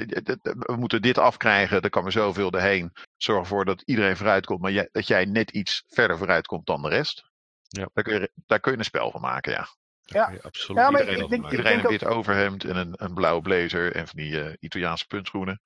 [0.60, 2.92] We moeten dit afkrijgen, er kan maar zoveel erheen.
[3.18, 6.66] Zorg ervoor dat iedereen vooruit komt, maar jij, dat jij net iets verder vooruit komt
[6.66, 7.24] dan de rest.
[7.68, 7.90] Ja.
[7.94, 9.68] Daar, kun je, daar kun je een spel van maken, ja.
[10.02, 10.32] Ja.
[10.42, 13.96] absoluut Ja, maar iedereen ik denk- een ook- wit overhemd en een, een blauwe blazer
[13.96, 15.62] en van die eh, Italiaanse puntschoenen.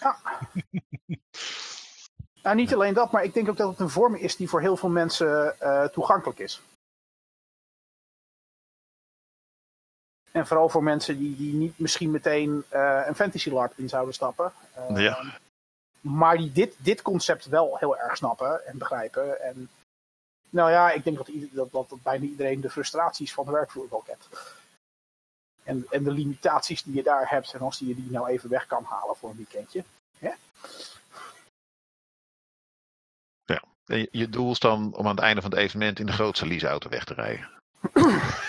[2.42, 4.60] Nou, niet alleen dat, maar ik denk ook dat het een vorm is die voor
[4.60, 6.60] heel veel mensen eh, toegankelijk is.
[10.36, 14.14] En vooral voor mensen die, die niet misschien meteen eh, een fantasy LARP in zouden
[14.14, 14.52] stappen.
[14.74, 15.22] Eh, Ja.
[16.00, 19.40] Maar die dit, dit concept wel heel erg snappen en begrijpen.
[19.42, 19.68] En
[20.50, 23.50] nou ja, ik denk dat, ieder- dat, dat, dat bijna iedereen de frustraties van de
[23.52, 24.28] werkvloer wel kent.
[25.62, 27.52] En, en de limitaties die je daar hebt.
[27.54, 29.84] En als die je die nou even weg kan halen voor een weekendje.
[33.86, 36.12] En je, je doel is dan om aan het einde van het evenement in de
[36.12, 37.48] grootste leaseauto weg te rijden.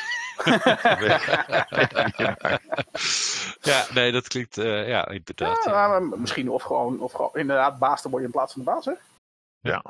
[3.72, 5.66] ja, nee, dat klinkt, eh, ja, inderdaad.
[5.66, 6.00] Ja, ja.
[6.00, 8.86] misschien of gewoon, of gewoon inderdaad baas te worden in plaats van de baas.
[8.86, 8.94] Hè?
[9.60, 9.82] Ja.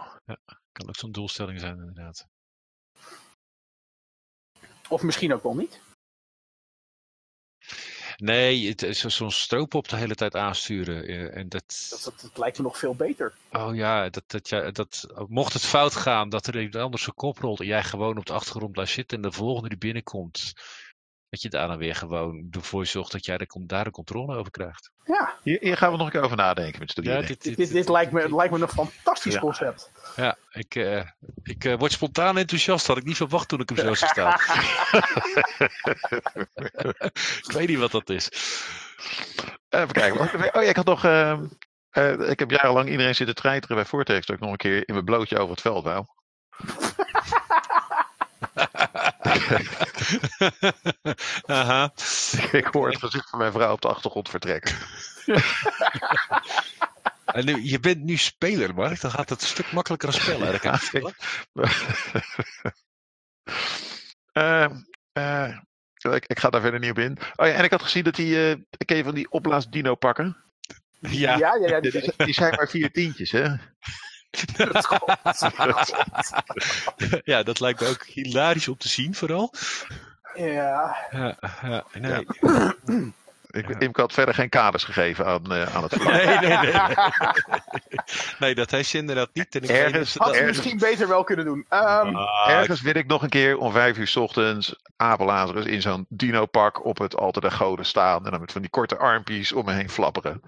[0.71, 2.27] Kan ook zo'n doelstelling zijn, inderdaad.
[4.89, 5.81] Of misschien ook wel niet.
[8.17, 11.05] Nee, het is zo- zo'n stroopop de hele tijd aansturen.
[11.07, 13.33] eh, en dat, Dat, dat, dat lijkt me nog veel beter.
[13.51, 17.15] oh ja, dat, dat, ja, dat, mocht het fout gaan, dat er iemand anders zijn
[17.15, 20.53] kop rolt en jij gewoon op de achtergrond blijft zitten en de volgende die binnenkomt,
[21.29, 24.51] dat je daar dan weer gewoon ervoor zorgt dat jij de, daar de controle over
[24.51, 24.91] krijgt.
[25.05, 27.25] Ja, Hier, hier gaan we nog een keer over nadenken met z'n drieën.
[27.25, 29.39] dit, dit, dit, dit lijkt, me, lijkt me een fantastisch Ja.
[29.39, 29.91] concept.
[30.15, 31.03] Ja, ik, eh,
[31.43, 32.87] ik eh, word spontaan enthousiast.
[32.87, 34.39] Had ik niet verwacht toen ik hem zo zag staan.
[37.45, 38.29] ik weet niet wat dat is.
[39.69, 40.19] Even kijken.
[40.19, 41.03] Oh ja, ik had nog.
[41.03, 41.45] ehm,
[41.89, 44.25] eh, ik heb jarenlang iedereen zitten treiteren bij Vortex.
[44.25, 46.05] Dat ik nog een keer in mijn blootje over het veld wou.
[51.45, 51.93] Aha.
[52.51, 54.75] Ik hoor het gezicht van mijn vrouw op de achtergrond vertrekken.
[57.27, 59.01] En nu, je bent nu speler, Mark.
[59.01, 60.51] Dan gaat het een stuk makkelijker spelen.
[60.51, 61.15] Je vertellen.
[64.31, 64.67] Eh,
[65.11, 65.57] eh,
[66.01, 67.17] ik, ik ga daar verder niet op in.
[67.35, 69.95] Oh ja, en ik had gezien dat die, eh ken je van die opblaas dino
[69.95, 70.37] pakken?
[70.99, 73.43] Ja, ja, ja, Die, die zijn maar vier tientjes, hè?
[77.23, 79.53] Ja, dat lijkt me ook hilarisch om te zien, vooral.
[80.35, 80.95] ja.
[81.11, 82.25] Ja, ja, nee.
[83.51, 83.79] Ik, Ja.
[83.79, 86.11] Imke had verder geen kaders gegeven aan, eh, aan het verhaal.
[86.11, 86.73] Nee, nee, nee.
[88.39, 89.55] Nee, dat heeft ze inderdaad niet.
[89.55, 91.65] En ik Ergens- dat- Had ze ergens- misschien beter wel kunnen doen.
[91.69, 95.81] Ehm, Ah, Ergens wil ik nog een keer om vijf uur 's ochtends Abelazarus in
[95.81, 98.25] zo'n dino-pak op het Alter der Goden staan.
[98.25, 100.41] En dan met van die korte armpjes om me heen flapperen.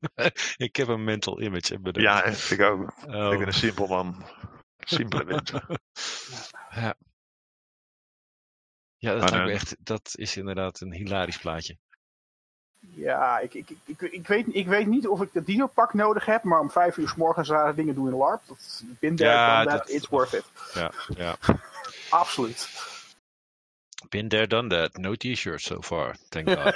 [0.56, 1.74] ik heb een mental image.
[1.74, 2.04] in bedoeld.
[2.06, 2.94] Ja, ik ook.
[3.06, 3.32] Oh.
[3.32, 4.24] Ik ben een simpel man.
[4.78, 5.62] Simpele mensen.
[6.70, 6.94] Ja.
[8.98, 11.76] Ja, dat, Maar, eh, echt, dat is inderdaad een hilarisch plaatje.
[12.78, 16.24] ja, ik, ik, ik, ik, ik weet, ik weet niet of ik de dino-pak nodig
[16.26, 18.42] heb, maar om vijf uur s morgens rare dingen doen in LARP.
[18.46, 20.44] Dat bin there, Ja, done that, dat- it's worth it.
[20.74, 21.36] Ja, ja.
[22.10, 22.68] Absoluut.
[24.08, 24.96] Been there, done that.
[24.96, 26.16] No t-shirts so far.
[26.28, 26.74] Thank God.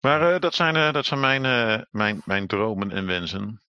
[0.00, 3.62] Maar eh, dat zijn, eh, dat zijn mijn, eh, mijn, mijn dromen en wensen.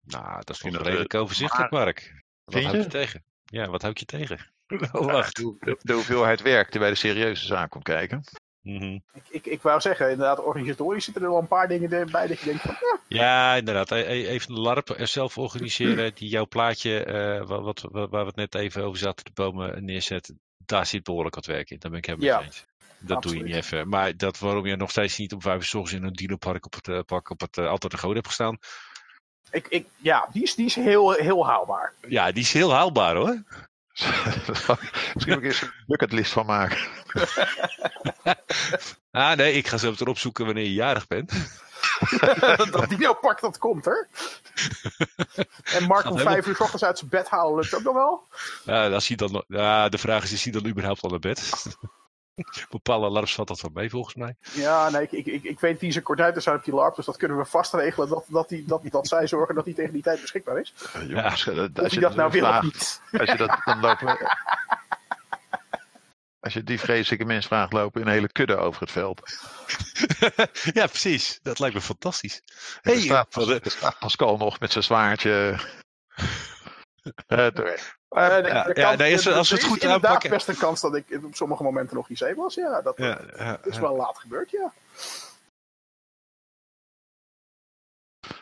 [0.00, 2.22] nou, dat is nog dat, redelijk overzichtelijk, Mark.
[2.44, 3.24] Wat Vind houd je tegen?
[3.44, 4.38] Ja, wat houd je tegen?
[4.92, 5.36] Oh, wacht.
[5.36, 8.24] De, de hoeveelheid werk die bij de serieuze zaak komt kijken.
[8.62, 8.98] Mhm.
[9.12, 12.38] ik, ik, ik wou zeggen, inderdaad, organisatorisch zitten er wel een paar dingen bij dat
[12.38, 13.90] je denkt van, ja, Ja, inderdaad.
[13.90, 18.16] E- e- Even een LARP zelf organiseren die jouw plaatje, eh, wat, wat, waar we
[18.26, 20.34] het net even over zaten, de bomen neerzet.
[20.56, 21.78] Daar zit behoorlijk wat werk in.
[21.78, 22.66] Daar ben ik helemaal Ja, mee eens.
[23.00, 23.88] Dat doe je niet even.
[23.88, 26.66] Maar dat waarom je nog steeds niet om vijf uur 's ochtends in een dinopark
[26.66, 28.58] op het eh, pak op het uh, Altijd de Goden hebt gestaan.
[29.50, 31.94] ik, ik, ja die is, die is heel, heel haalbaar.
[32.08, 33.42] Ja, die is heel haalbaar hoor.
[35.14, 36.78] Misschien ook eens een bucketlist van maken.
[39.12, 41.32] Ah nee, ik ga zo meteen opzoeken wanneer je jarig bent.
[42.70, 44.04] dat dino-pak dat komt, hè?
[45.76, 48.26] en Mark om vijf uur s ochtends uit zijn bed halen, lukt ook nog wel?
[48.64, 51.52] Ja, als hij dan, ja, de vraag is, is hij dan überhaupt al naar bed?
[52.70, 54.36] Bepaalde alarms valt dat wel mee volgens mij.
[54.52, 57.16] Ja, nee, ik, ik, ik, weet die zijn kortuiten zijn op die LARP, dus dat
[57.16, 58.08] kunnen we vast regelen.
[58.08, 60.74] Dat, dat, die, dat, dat zij zorgen dat die tegen die tijd beschikbaar is.
[61.06, 63.02] Jongens, eh, Of als je dat nou wil of niet.
[63.12, 64.18] Als je dat dan lopen.
[66.40, 69.20] Als je die vreselijke mens vraagt, lopen een hele kudde over het veld.
[70.78, 71.38] ja, precies.
[71.42, 72.42] Dat lijkt me fantastisch.
[72.80, 75.60] En er, Hey, staat, er staat Pascal nog met zijn zwaardje.
[77.26, 77.48] Eh,
[78.10, 80.56] Eh, de- ja, de ja, kans- nee, als we- er het is goed best een
[80.56, 82.54] kans dat ik op sommige momenten nog IC was.
[82.54, 84.72] Ja, dat, Ja, ja, dat is wel laat gebeurd, ja.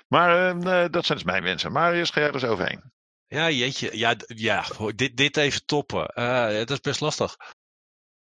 [0.09, 1.73] Maar eh, eh, dat zijn dus mijn wensen.
[1.73, 2.93] Marius, ga jij er eens overheen?
[3.27, 3.97] Ja, jeetje.
[3.99, 6.07] Ja, ja dit, dit even toppen.
[6.09, 7.37] Eh, dat is best lastig.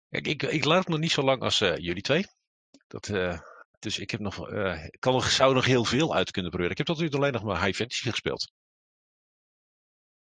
[0.08, 2.26] Kijk, ik, ik laat nog niet zo lang als eh, jullie twee.
[2.86, 3.40] Dat, eh,
[3.78, 6.72] dus ik heb nog, eh, kan nog, zou nog heel veel uit kunnen proberen.
[6.72, 8.52] Ik heb tot nu toe alleen nog maar High Fantasy gespeeld.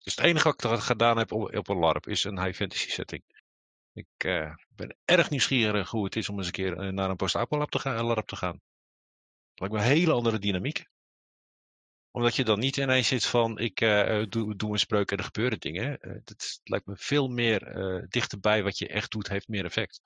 [0.08, 2.56] Dus het enige wat ik er gedaan heb op, op een LARP is een High
[2.56, 3.24] Fantasy setting.
[3.94, 7.16] Ik eh, ben erg nieuwsgierig hoe het is om eens een keer eh, naar een
[7.16, 8.06] post-apo LARP te gaan.
[8.06, 8.62] LARP te gaan.
[9.50, 10.86] Het lijkt me een hele andere dynamiek
[12.12, 15.24] omdat je dan niet ineens zit van ik eh, doe, doe een spreuk en er
[15.24, 16.00] gebeuren dingen.
[16.02, 17.60] Eh, dat lijkt me veel meer
[18.10, 20.02] dichterbij wat je echt doet, heeft meer effect.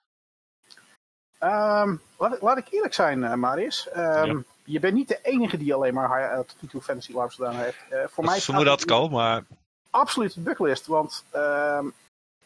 [1.38, 3.90] Ehm, laat, laat ik eerlijk zijn, Marius.
[3.90, 4.44] Ehm, Ja.
[4.64, 7.56] Je bent niet de enige die alleen maar high- tot nu toe Fantasy LARPs gedaan
[7.56, 7.78] heeft.
[7.78, 9.46] Voor mij Dat staat vermoed had ik al, maar
[9.92, 10.86] absoluut de bucketlist.
[10.86, 11.88] Want ehm,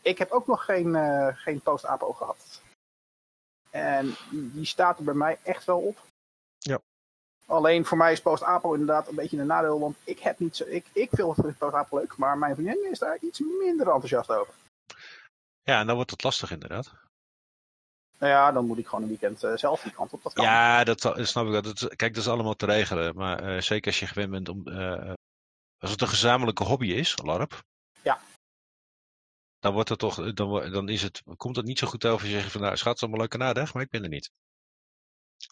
[0.02, 2.62] ik heb ook nog geen, eh, geen post-apo gehad.
[3.70, 6.02] En die, staat er bij mij echt wel op.
[6.58, 6.80] Ja.
[7.46, 9.80] Alleen voor mij is post-apo inderdaad een beetje een nadeel.
[9.80, 10.64] Want ik heb niet zo.
[10.68, 14.54] Ik, ik vind post-apo leuk, maar mijn vriendin is daar iets minder enthousiast over.
[15.64, 16.92] ja, en dan wordt het lastig inderdaad.
[18.18, 20.24] Nou ja, dan moet ik gewoon een weekend eh, zelf die kant op.
[20.24, 20.46] Dat kan.
[20.46, 21.64] Ja, dat snap ik.
[21.64, 23.16] Dat, kijk, dat is allemaal te regelen.
[23.16, 24.64] Maar eh, zeker als je gewend bent om.
[25.80, 27.64] Als het een gezamenlijke hobby is, LARP.
[28.04, 28.20] Ja.
[29.60, 32.30] Dan, wordt het toch, dan, dan is het, komt het niet zo goed over als
[32.30, 34.10] je zegt van nou, schat, het is allemaal leuk en aardig, maar ik ben er
[34.10, 34.32] niet.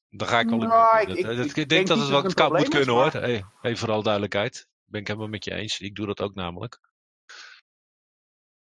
[0.09, 0.57] Dan ga ik in.
[0.57, 3.12] Nou, ik- ik- dat- ik ik, denk denk dat het wel koud moet kunnen hoor.
[3.12, 4.67] Hey, even vooral duidelijkheid.
[4.86, 5.79] Ben ik helemaal met je eens.
[5.79, 6.79] Ik doe dat ook namelijk.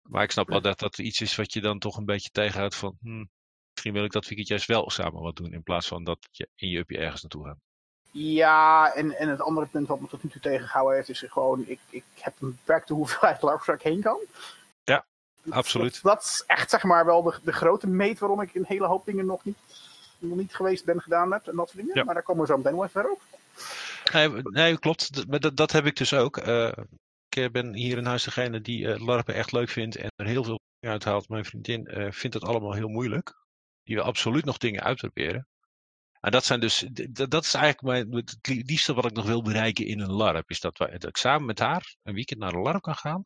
[0.01, 2.75] Maar ik snap wel dat dat iets is wat je dan toch een beetje tegenhoudt
[2.75, 2.97] van.
[3.01, 3.29] hmm,
[3.71, 5.53] misschien wil ik dat weekend juist wel samen wat doen.
[5.53, 7.59] In plaats van dat je in je uppie ergens naartoe gaat.
[8.11, 11.63] Ja, en, en het andere punt wat me tot nu toe tegengehouden heeft, is gewoon,
[11.67, 14.17] ik, ik heb een beperkte hoeveelheid LARPs waar ik heen kan.
[14.83, 15.05] Ja,
[15.43, 15.93] Dat- absoluut.
[15.93, 18.85] Dat, dat is echt zeg maar wel de, de grote meet waarom ik een hele
[18.85, 19.57] hoop dingen nog niet,
[20.19, 21.95] nog niet geweest ben, gedaan heb en dat soort dingen.
[21.95, 22.03] Ja.
[22.03, 23.21] Maar daar komen we zo meteen wel even verder op.
[24.13, 25.29] Nee, nee klopt.
[25.29, 26.37] Dat- dat, dat heb ik dus ook.
[26.37, 26.67] Eh,
[27.29, 30.43] eh, ben hier in huis degene die eh, larpen echt leuk vindt en er heel
[30.43, 31.29] veel uithaalt.
[31.29, 33.33] Mijn vriendin vindt het allemaal heel moeilijk.
[33.83, 35.47] Die wil absoluut nog dingen uitproberen.
[36.27, 36.79] En dat zijn dus,
[37.29, 40.49] dat is eigenlijk mijn, het li- liefste wat ik nog wil bereiken in een LARP.
[40.49, 43.25] Is dat, wij, dat ik samen met haar een weekend naar een LARP kan gaan.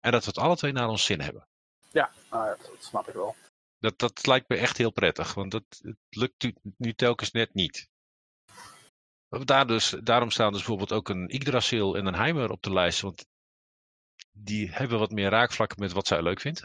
[0.00, 1.48] En dat we het alle twee naar ons zin hebben.
[1.90, 3.36] Ja, nou ja, dat snap ik wel.
[3.78, 7.54] Dat, dat lijkt me echt heel prettig, want dat het lukt nu, nu telkens net
[7.54, 7.88] niet.
[9.28, 13.00] Daar dus, daarom staan dus bijvoorbeeld ook een Yggdrasil en een Heimer op de lijst,
[13.00, 13.26] want
[14.32, 16.60] die hebben wat meer raakvlakken met wat zij leuk vindt,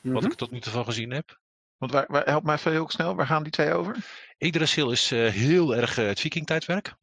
[0.00, 0.30] wat Mhm.
[0.30, 1.38] ik tot nu toe van gezien heb.
[1.78, 3.96] Want waar, waar, help mij even heel snel, waar gaan die twee over?
[4.38, 6.94] Yggdrasil is eh, heel erg eh, het vikingtijdwerk.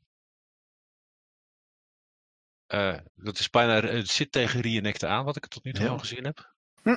[2.66, 5.84] Eh, dat is bijna, het zit tegen reenacten aan, wat ik er tot nu toe
[5.84, 5.90] Ja.
[5.90, 6.54] van gezien heb.
[6.82, 6.96] Hm.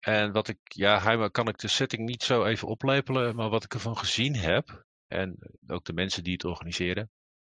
[0.00, 3.64] En wat ik, ja, Heimer kan ik de setting niet zo even oplepelen, maar wat
[3.64, 7.10] ik ervan gezien heb, en ook de mensen die het organiseren,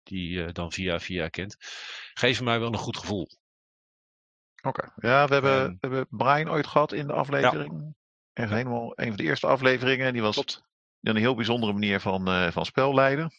[0.04, 1.56] die je dan via via kent,
[2.14, 3.30] geven mij wel een goed gevoel.
[4.62, 4.92] Oké.
[4.96, 7.96] Ja, we hebben, we hebben Brian ooit gehad in de aflevering.
[8.34, 10.14] Echt helemaal een van de eerste afleveringen.
[10.14, 10.64] Die was Klopt.
[11.02, 13.32] een heel bijzondere manier van, eh, van spel leiden.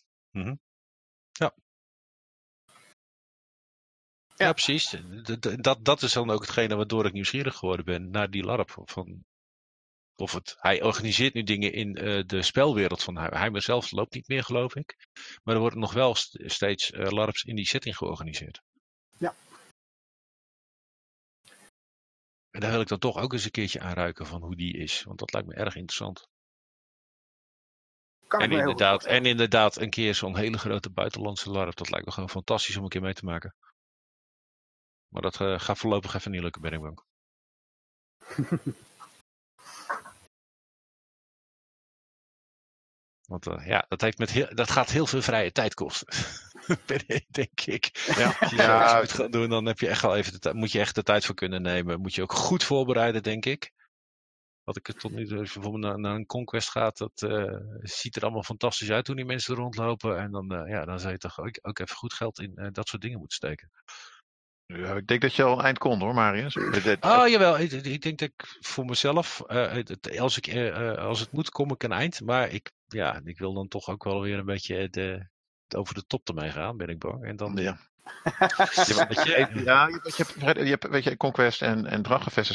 [4.37, 4.88] Ja, precies.
[5.22, 8.44] D- d- Dat, dat is dan ook hetgene waardoor ik nieuwsgierig geworden ben naar die
[8.44, 8.81] LARP.
[8.85, 9.24] Van,
[10.16, 13.29] of het, hij organiseert nu dingen in eh, de spelwereld van hij.
[13.50, 14.96] Hij zelf loopt niet meer, geloof ik.
[15.42, 18.62] Maar er worden nog wel st- steeds eh, LARPs in die setting georganiseerd.
[19.18, 19.35] Ja.
[22.60, 25.02] En daar wil ik dan toch ook eens een keertje aanruiken van hoe die is.
[25.02, 26.28] Want dat lijkt me erg interessant.
[28.26, 31.76] Kan En inderdaad, en inderdaad, een keer zo'n hele grote buitenlandse LARP.
[31.76, 33.54] Dat lijkt me gewoon fantastisch om een keer mee te maken.
[35.08, 37.02] Maar dat eh, gaat voorlopig even niet lukken, ben ik bang.
[43.30, 46.06] Want eh, ja, dat, heeft met heel, dat gaat heel veel vrije tijd kosten.
[47.30, 48.12] Denk ik.
[48.16, 50.72] Ja, Als je ja, moet gaan doen, dan heb je echt wel even de, moet
[50.72, 52.00] je echt de tijd voor kunnen nemen.
[52.00, 53.72] Moet je ook goed voorbereiden, denk ik.
[54.64, 57.54] Wat ik tot nu toe, als je bijvoorbeeld naar, naar een Conquest gaat, dat eh,
[57.80, 60.18] ziet er allemaal fantastisch uit hoe die mensen er rondlopen.
[60.18, 62.88] En dan, eh, ja, dan zou je toch ook, ook even goed geld in dat
[62.88, 63.70] soort dingen moeten steken.
[64.66, 66.54] ja, ik denk dat je al een eind kon hoor, Marius.
[66.54, 70.36] Het- het- Oh jawel, ik, ik denk dat ik voor mezelf, eh, het- het- als,
[70.36, 72.20] ik, als het moet, kom ik een eind.
[72.20, 75.29] Maar ik, ja, ik wil dan toch ook wel weer een beetje de,
[75.76, 77.24] over de top ermee gaan, ben ik bang.
[77.24, 77.79] En dan, ja.
[79.09, 82.05] weet je, Ja, je, hebt, je hebt, weet je, Conquest en, en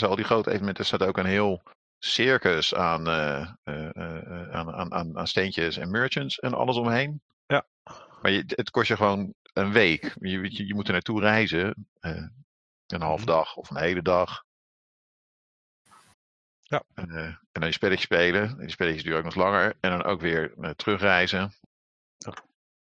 [0.02, 0.84] al die grote evenementen.
[0.84, 1.62] Er staat ook een heel
[2.00, 7.22] circus aan, eh, eh, eh, aan, aan, aan, aan steentjes en merchants en alles omheen.
[7.46, 7.66] Ja.
[8.22, 10.16] Maar je, het kost je gewoon een week.
[10.20, 11.88] Je, je, je moet er naartoe reizen.
[12.88, 13.28] een half Mhm.
[13.28, 14.44] dag of een hele dag.
[16.68, 16.84] Ja.
[16.94, 18.50] En, eh, en dan je spelletje spelen.
[18.50, 19.76] En die spelletjes duren ook nog langer.
[19.80, 21.54] En dan ook weer eh, terugreizen.
[22.18, 22.34] Ja.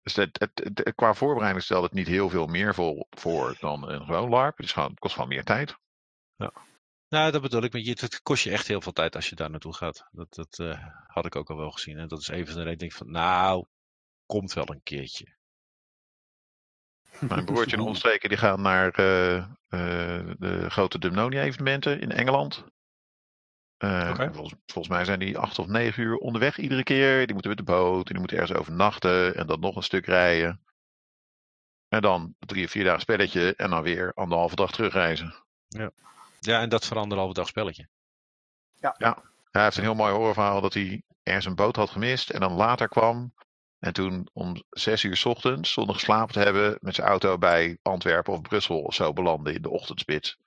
[0.01, 3.89] Dus het, het, het- qua voorbereiding stelt het niet heel veel meer voor, voor dan
[3.89, 4.57] een gewoon LARP.
[4.57, 5.77] Het, kost gewoon meer tijd.
[7.07, 7.71] Nou, dat bedoel ik.
[7.73, 10.07] Maar je, het kost je echt heel veel tijd als je daar naartoe gaat.
[10.11, 11.97] Dat, dat eh, had ik ook al wel gezien.
[11.97, 12.87] En dat is even van de reden.
[12.87, 13.65] Ik van, nou,
[14.25, 15.35] komt wel een keertje.
[17.19, 22.65] Mijn broertje en omstreken die gaan naar de grote Dumnonia evenementen in Engeland.
[23.81, 27.25] Eh, en volgens, volgens mij zijn die acht of negen uur onderweg iedere keer.
[27.25, 30.05] Die moeten met de boot en die moeten ergens overnachten en dan nog een stuk
[30.05, 30.61] rijden.
[31.87, 35.35] En dan drie of vier dagen spelletje en dan weer anderhalve dag terugreizen.
[36.39, 37.87] Ja, en dat voor anderhalve dag spelletje.
[39.51, 42.53] Hij heeft een heel mooi hoorverhaal dat hij ergens een boot had gemist en dan
[42.53, 43.33] later kwam.
[43.79, 47.77] En toen om zes uur 's ochtends, zonder geslapen te hebben, met zijn auto bij
[47.81, 50.37] Antwerpen of Brussel of zo belandde in de ochtendspits.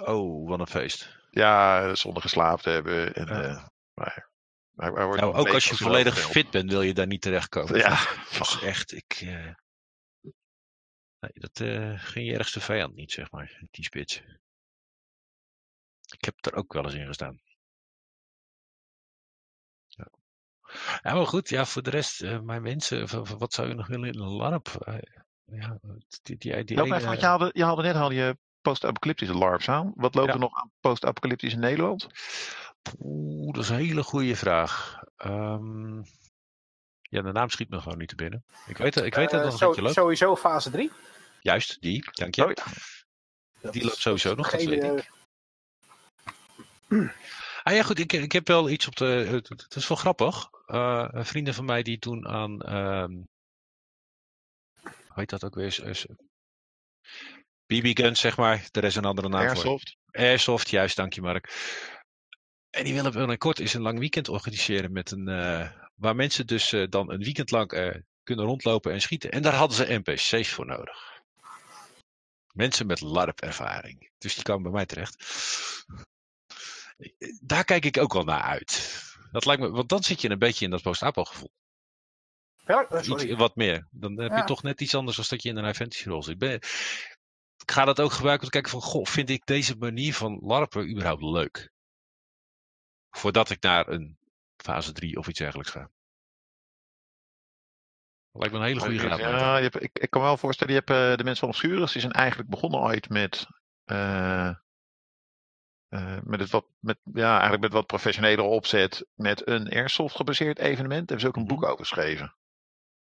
[0.00, 1.22] Oh, wat een feest.
[1.34, 3.14] Ja, zonder geslapen te hebben.
[3.14, 3.42] En, Ja.
[3.42, 4.30] eh, maar,
[4.74, 7.76] hij wordt Nou, ook als je volledig fit bent, wil je daar niet terechtkomen.
[7.76, 7.98] Ja,
[8.72, 9.12] echt, ik...
[9.20, 9.54] eh,
[11.18, 14.22] Nee, dat eh, ging je ergste vijand niet, zeg maar, die spits.
[16.06, 17.40] Ik heb er ook wel eens in gestaan.
[19.86, 20.10] Ja,
[21.02, 24.18] ja maar goed, ja, voor de rest, mijn mensen, wat zou je nog willen in
[24.20, 24.68] een LARP?
[25.44, 25.78] Ja,
[26.22, 29.92] die, die, die even, want je hadden, je hadden net al je post-apocalyptische LARPs aan.
[29.96, 30.34] Wat loopt Ja.
[30.34, 32.06] er nog aan post-apocalyptisch in Nederland?
[32.98, 35.02] Oeh, dat is een hele goede vraag.
[35.16, 35.96] Ehm,
[37.00, 38.44] ja, de naam schiet me gewoon niet te binnen.
[38.66, 39.94] Ik weet, ik weet dat Eh, nog een zo- beetje loopt.
[39.94, 40.90] Sowieso fase 3.
[41.40, 42.44] Juist, die, dank je.
[42.44, 42.50] Oh
[43.60, 43.70] ja.
[43.70, 45.10] Die loopt sowieso nog, dat weet ik.
[47.62, 49.04] Ah ja, goed, ik, ik heb wel iets op de.
[49.04, 50.48] Het, het is wel grappig.
[50.66, 52.60] Eh, een vrienden van mij die toen aan.
[52.60, 53.12] ehm
[54.82, 56.06] hoe heet dat ook weer?
[57.66, 58.68] BB guns, zeg maar.
[58.70, 59.48] Er is een andere naam voor.
[59.50, 59.96] Airsoft.
[60.10, 61.52] Airsoft, juist, dank je Mark.
[62.70, 65.28] En die willen binnenkort eens een lang weekend organiseren met een.
[65.28, 69.30] eh, waar mensen dus eh, dan een weekend lang eh, kunnen rondlopen en schieten.
[69.30, 71.12] En daar hadden ze NPC's voor nodig.
[72.52, 74.10] Mensen met LARP-ervaring.
[74.18, 75.24] Dus die komen bij mij terecht.
[77.40, 79.02] Daar kijk ik ook wel naar uit.
[79.32, 81.50] Dat lijkt me, want dan zit je een beetje in dat post-apo gevoel.
[82.66, 83.36] Ja, Iets, sorry.
[83.36, 83.86] wat meer.
[83.90, 84.44] Dan heb je Ja.
[84.44, 86.38] toch net iets anders dan dat je in een inventie-rol zit.
[86.38, 86.60] Ben-
[87.56, 90.38] ik ga dat ook gebruiken om te kijken van, goh, vind ik deze manier van
[90.42, 91.72] larpen überhaupt leuk?
[93.10, 94.18] Voordat ik naar een
[94.56, 95.90] fase 3 of iets dergelijks ga.
[98.32, 100.72] Dat lijkt me een hele goede Ja, je hebt, ik, ik kan me wel voorstellen,
[100.72, 103.46] je hebt eh, de mensen van Obscurus, die zijn eigenlijk begonnen ooit met,
[103.84, 104.48] eh,
[105.88, 110.58] eh, met, het wat, met, ja, eigenlijk met wat professionelere opzet, met een airsoft gebaseerd
[110.58, 111.08] evenement.
[111.08, 111.54] Daar hebben ze ook een Mhm.
[111.54, 112.36] boek over geschreven.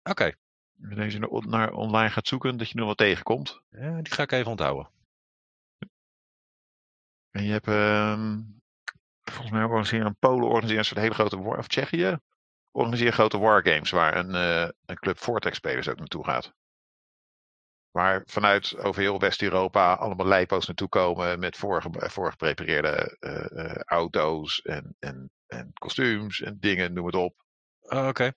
[0.03, 0.35] Oké,
[0.79, 3.61] je naar, online gaat zoeken, dat je er wat tegenkomt.
[3.71, 4.91] ja, die ga ik even onthouden.
[7.31, 8.41] En je hebt, ehm,
[9.23, 12.19] volgens mij organiseren een Polen organiseren een soort hele grote war, of Tsjechië,
[12.71, 16.53] organiseren grote wargames waar een, eh, een club Vortex spelers ook naartoe gaat.
[17.91, 24.61] Waar vanuit over heel West-Europa allemaal lijpo's naartoe komen met voorge, voorgeprepareerde eh, eh, auto's
[24.61, 27.35] en, en, en kostuums en dingen, noem het op.
[27.81, 28.33] Oh, Oké,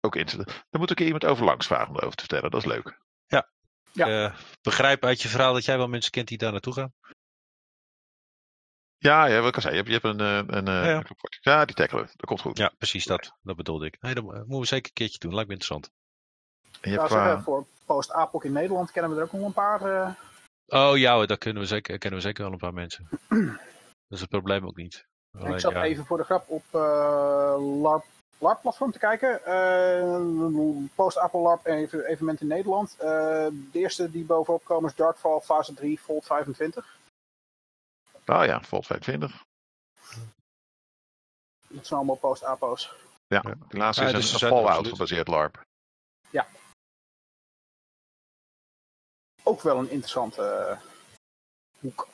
[0.00, 2.66] Ook inter- Daar moet ik iemand over langs vragen om erover te vertellen, dat is
[2.66, 2.98] leuk.
[3.92, 4.06] Ja.
[4.26, 6.92] Eh, begrijp uit je verhaal dat jij wel mensen kent die daar naartoe gaan.
[8.98, 10.84] Ja, ja wat ik al zei, je hebt, je hebt een, eh, een, eh, Ja,
[10.88, 10.96] ja.
[10.96, 11.44] een club Vortex.
[11.44, 12.58] ja, die tackelen, dat komt goed.
[12.58, 13.32] Ja, precies dat.
[13.42, 13.96] Dat bedoelde ik.
[14.00, 15.34] Nee, dat mo- moeten we zeker een keertje doen.
[15.34, 15.90] Lijkt me interessant.
[16.80, 19.32] En je Ik hebt zou qua- zeggen, voor post-APOC in Nederland kennen we er ook
[19.32, 19.82] nog een paar.
[19.82, 20.10] eh,
[20.66, 23.08] Oh ja, daar kunnen we zeker, kennen we zeker wel een paar mensen.
[24.08, 25.06] Dat is het probleem ook niet.
[25.38, 28.04] Alleen, ik zat ja, even voor de grap op eh LARP,
[28.40, 29.44] LARP-platform te kijken.
[29.44, 32.96] Eh Post-APO LARP even- evenement in Nederland.
[32.98, 33.08] Eh,
[33.50, 36.98] de eerste die bovenop komen is Darkfall fase 3, Volt 25.
[38.26, 39.44] Oh ja, Volt 25.
[41.68, 42.92] Dat zijn allemaal post-APO's.
[43.26, 43.54] Ja, Ja.
[43.68, 45.62] die laatste Ja, is dus een, Fallout gebaseerd LARP.
[49.42, 50.80] Ook wel een interessante eh,
[51.80, 52.08] hoek.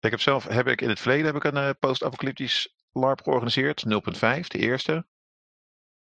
[0.00, 3.84] Ik heb zelf heb ik in het verleden heb ik een post-apocalyptisch LARP georganiseerd.
[3.84, 5.06] 0.5, de eerste.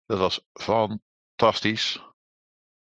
[0.04, 2.02] Dat was fantastisch.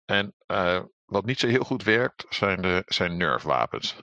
[0.05, 3.95] En eh, wat niet zo heel goed werkt, zijn, de, zijn nerfwapens.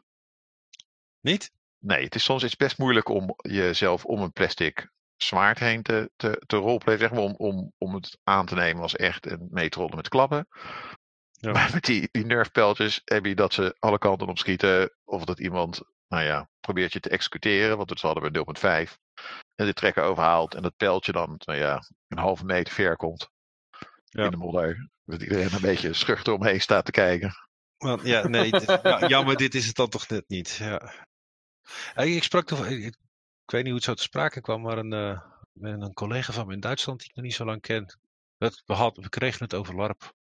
[1.21, 1.53] Niet?
[1.79, 6.11] Nee, het is soms is best moeilijk om jezelf om een plastic zwaard heen te,
[6.17, 9.49] te, te roleplayen, zeg maar, om, om, om het aan te nemen als echt en
[9.51, 10.49] mee te rollen met klappen.
[11.42, 11.52] Ja.
[11.52, 14.92] Maar met die, die nerfpijltjes heb je dat ze alle kanten op schieten.
[15.05, 17.76] Of dat iemand, nou ja, probeert je te executeren.
[17.76, 18.96] Want dat hadden we 0.5.
[19.55, 20.55] En de trekker overhaalt.
[20.55, 23.31] En dat pijltje dan, nou ja, een halve meter ver komt.
[24.05, 24.24] Ja.
[24.24, 24.88] In de modder.
[25.05, 27.35] Dat iedereen een beetje schuchter omheen staat te kijken.
[27.76, 28.50] Want, ja, nee,
[29.07, 30.50] jammer, dit is het dan toch net niet.
[30.50, 30.92] Ja.
[31.94, 32.96] Ik sprak toch, ik,
[33.46, 35.20] weet niet hoe het zo te sprake kwam, maar een, eh,
[35.61, 37.98] een collega van me in Duitsland die ik nog niet zo lang ken.
[38.38, 40.12] Dat, we, had, we kregen het over LARP.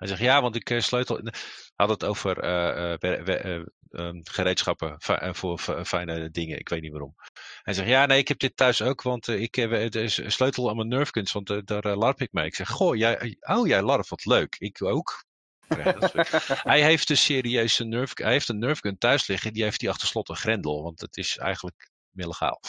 [0.00, 1.16] Hij zegt ja, want ik eh, sleutel.
[1.16, 1.32] Hij
[1.74, 4.96] had het over ehm, gereedschappen
[5.34, 6.58] voor fi- fijne dingen.
[6.58, 7.14] Ik weet niet waarom.
[7.62, 10.76] Hij zegt ja, nee, ik heb dit thuis ook, want ik heb een sleutel aan
[10.76, 12.46] mijn nerfguns, want daar larp ik mee.
[12.46, 14.56] Ik zeg, goh, jij, oh, jij larp, wat leuk.
[14.58, 15.24] Ik ook.
[16.70, 20.08] Hij heeft een serieuze nerf, hij heeft een nerfgun thuis liggen, die heeft hij achter
[20.08, 22.60] slot en grendel, want het is eigenlijk illegaal.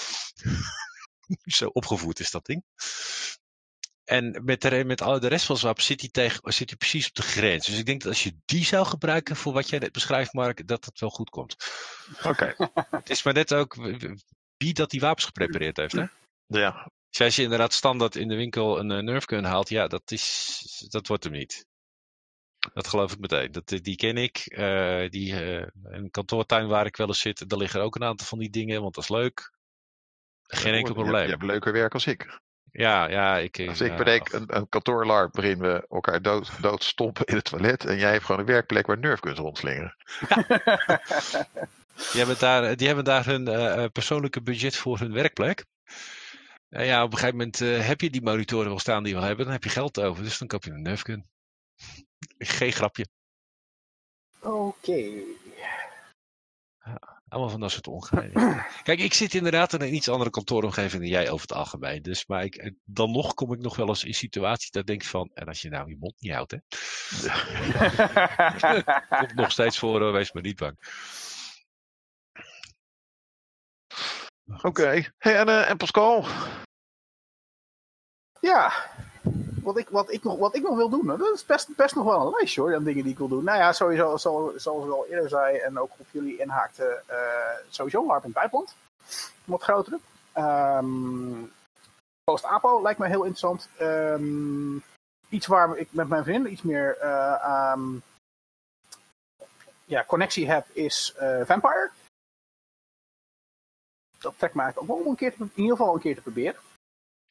[1.57, 2.63] Zo opgevoed is dat ding.
[4.11, 7.07] En met de, met alle de rest van wapen zit hij, tegen, zit hij precies
[7.07, 7.65] op de grens.
[7.65, 10.67] Dus ik denk dat als je die zou gebruiken voor wat jij net beschrijft, Mark,
[10.67, 11.55] dat het wel goed komt.
[12.23, 12.55] Oké.
[12.89, 13.75] Het is maar net ook
[14.57, 15.91] wie dat die wapens geprepareerd heeft.
[15.91, 16.05] Hè?
[16.45, 20.11] Ja, Dus als je inderdaad standaard in de winkel een uh, nerfgun haalt, ja, dat,
[20.11, 21.65] is, dat wordt hem niet.
[22.73, 23.51] Dat geloof ik meteen.
[23.51, 24.57] Dat, die ken ik.
[24.57, 28.27] Uh, die, uh, een kantoortuin waar ik wel eens zit, daar liggen ook een aantal
[28.27, 29.51] van die dingen, want dat is leuk.
[30.43, 31.23] Geen enkel probleem.
[31.23, 32.39] Je hebt leuker werk als ik.
[32.71, 33.67] Ja, ja, ik.
[33.67, 37.85] Als ik bedenk een, een kantoorlarp waarin we elkaar dood, dood stoppen in het toilet
[37.85, 39.95] en jij hebt gewoon een werkplek waar nerfguns rondslingeren.
[42.11, 45.65] die, hebben daar, die hebben daar hun uh, persoonlijke budget voor hun werkplek.
[46.69, 49.21] En ja, op een gegeven moment uh, heb je die monitoren wel staan die we
[49.21, 51.29] hebben, dan heb je geld over, dus dan koop je een nerfgun.
[52.37, 53.05] Geen grapje.
[54.39, 54.49] Oké.
[54.49, 55.23] Okay.
[56.83, 58.31] Ja, allemaal van dat soort ongeheim.
[58.83, 62.01] Kijk, ik zit inderdaad in een iets andere kantooromgeving dan jij over het algemeen.
[62.01, 65.01] Dus, maar ik, eh, dan nog kom ik nog wel eens in situaties dat denk
[65.01, 66.57] ik van, en als je nou je mond niet houdt, hè.
[69.17, 70.77] Komt nog steeds voor, wees maar niet bang.
[74.45, 74.67] Oké.
[74.67, 75.11] Okay.
[75.17, 76.25] Hey, en, uh, en Pascal?
[78.39, 78.73] Ja,
[79.63, 82.05] wat ik, wat, ik nog, wat ik nog wil doen, dat is best, best nog
[82.05, 83.43] wel een lijstje hoor, aan dingen die ik wil doen.
[83.43, 87.67] Nou ja, sowieso, zo, zoals ik al eerder zei en ook op jullie inhaakte, uh,
[87.69, 88.75] sowieso LARP in het buitenland.
[89.43, 89.99] Wat grotere.
[90.37, 91.51] Um,
[92.23, 93.69] Post-APO lijkt me heel interessant.
[93.81, 94.83] Um,
[95.29, 96.97] iets waar ik met mijn vrienden iets meer
[97.73, 98.03] um,
[99.91, 101.91] ja, connectie heb is eh, Vampire.
[104.17, 106.21] Dat trekt me eigenlijk ook wel om een keer in ieder geval een keer te
[106.21, 106.59] proberen.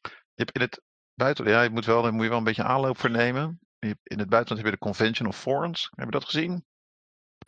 [0.03, 0.81] Je hebt in het
[1.21, 3.61] buitenland, ja, je moet wel, daar moet je wel een beetje aanloop voor nemen.
[3.79, 5.91] Je hebt- In het buitenland heb je de Convention of Thorns.
[5.97, 6.65] Heb je dat gezien?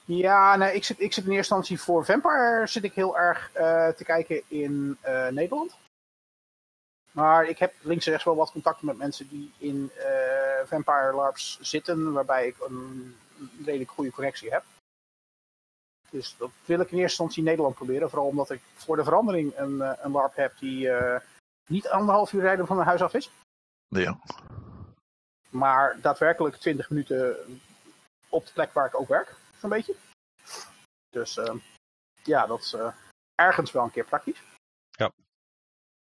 [0.04, 3.50] Ja, nee, ik zit, ik zit in eerste instantie voor Vampire zit ik heel erg
[3.52, 5.76] eh, te kijken in eh, Nederland.
[7.12, 11.12] Maar ik heb links en rechts wel wat contacten met mensen die in eh, Vampire
[11.14, 13.16] LARPs zitten, waarbij ik een
[13.64, 14.64] redelijk goede connectie heb.
[16.10, 18.10] Dus dat wil ik in eerste instantie in Nederland proberen.
[18.10, 20.90] Vooral omdat ik voor de verandering een, een LARP heb die
[21.68, 23.30] niet anderhalf uur rijden van mijn huis af is.
[24.00, 24.18] Ja.
[25.50, 27.36] Maar daadwerkelijk 20 minuten
[28.28, 29.94] op de plek waar ik ook werk, zo'n beetje.
[31.10, 31.54] Dus eh,
[32.22, 32.92] ja, dat is eh,
[33.34, 34.42] ergens wel een keer praktisch.
[34.90, 35.12] Ja.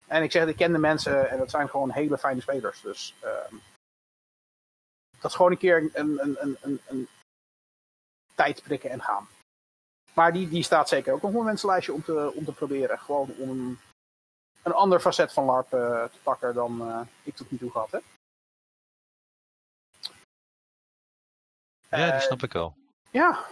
[0.08, 2.82] En ik zeg, ik ken de mensen en dat zijn gewoon hele fijne spelers.
[2.82, 3.56] Dus ehm,
[5.20, 7.08] dat is gewoon een keer een, een, een, een, een
[8.36, 9.28] tijd prikken en gaan.
[10.14, 13.00] Maar die, die staat zeker ook nog op mijn wensenlijstje om te, om te proberen.
[13.00, 13.80] Gewoon om
[14.64, 17.92] een, ander facet van LARP eh, te pakken dan eh, ik tot nu toe gehad
[17.92, 18.04] heb.
[21.90, 22.78] Ja, die Eh, snap ik wel.
[23.12, 23.46] Ja,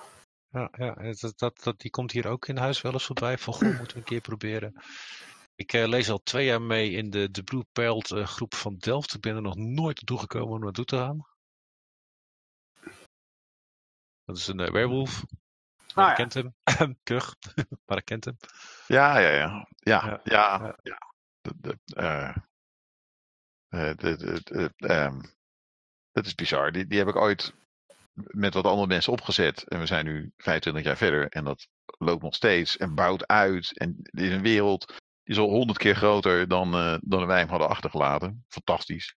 [0.49, 3.38] Ja, ja dat, dat, dat, die komt hier ook in huis wel eens voorbij.
[3.38, 4.82] Van, goh, moeten we een keer proberen.
[5.55, 9.14] Ik lees al twee jaar mee in de, de Blue Pelt groep van Delft.
[9.14, 11.26] Ik ben er nog nooit naartoe gekomen om naartoe te gaan.
[14.32, 15.24] Dat is een eh, werewolf.
[15.95, 16.23] Maar Ah, ik ja.
[16.23, 16.55] kent hem.
[17.03, 17.35] Kug.
[17.85, 18.37] maar ik kent hem.
[18.87, 19.67] Ja, ja, ja.
[19.75, 20.97] Ja, Ja, ja.
[21.41, 22.35] De, de, eh,
[23.67, 25.21] eh, de, de, de, ehm,
[26.11, 26.71] dat is bizar.
[26.71, 27.53] Die, die heb ik ooit
[28.13, 29.63] met wat andere mensen opgezet.
[29.63, 31.29] En we zijn nu 25 jaar verder.
[31.29, 33.77] En dat loopt nog steeds en bouwt uit.
[33.77, 34.85] En dit is een wereld
[35.23, 38.45] die is al honderd keer groter dan, eh, dan wij hem hadden achtergelaten.
[38.47, 39.15] Fantastisch.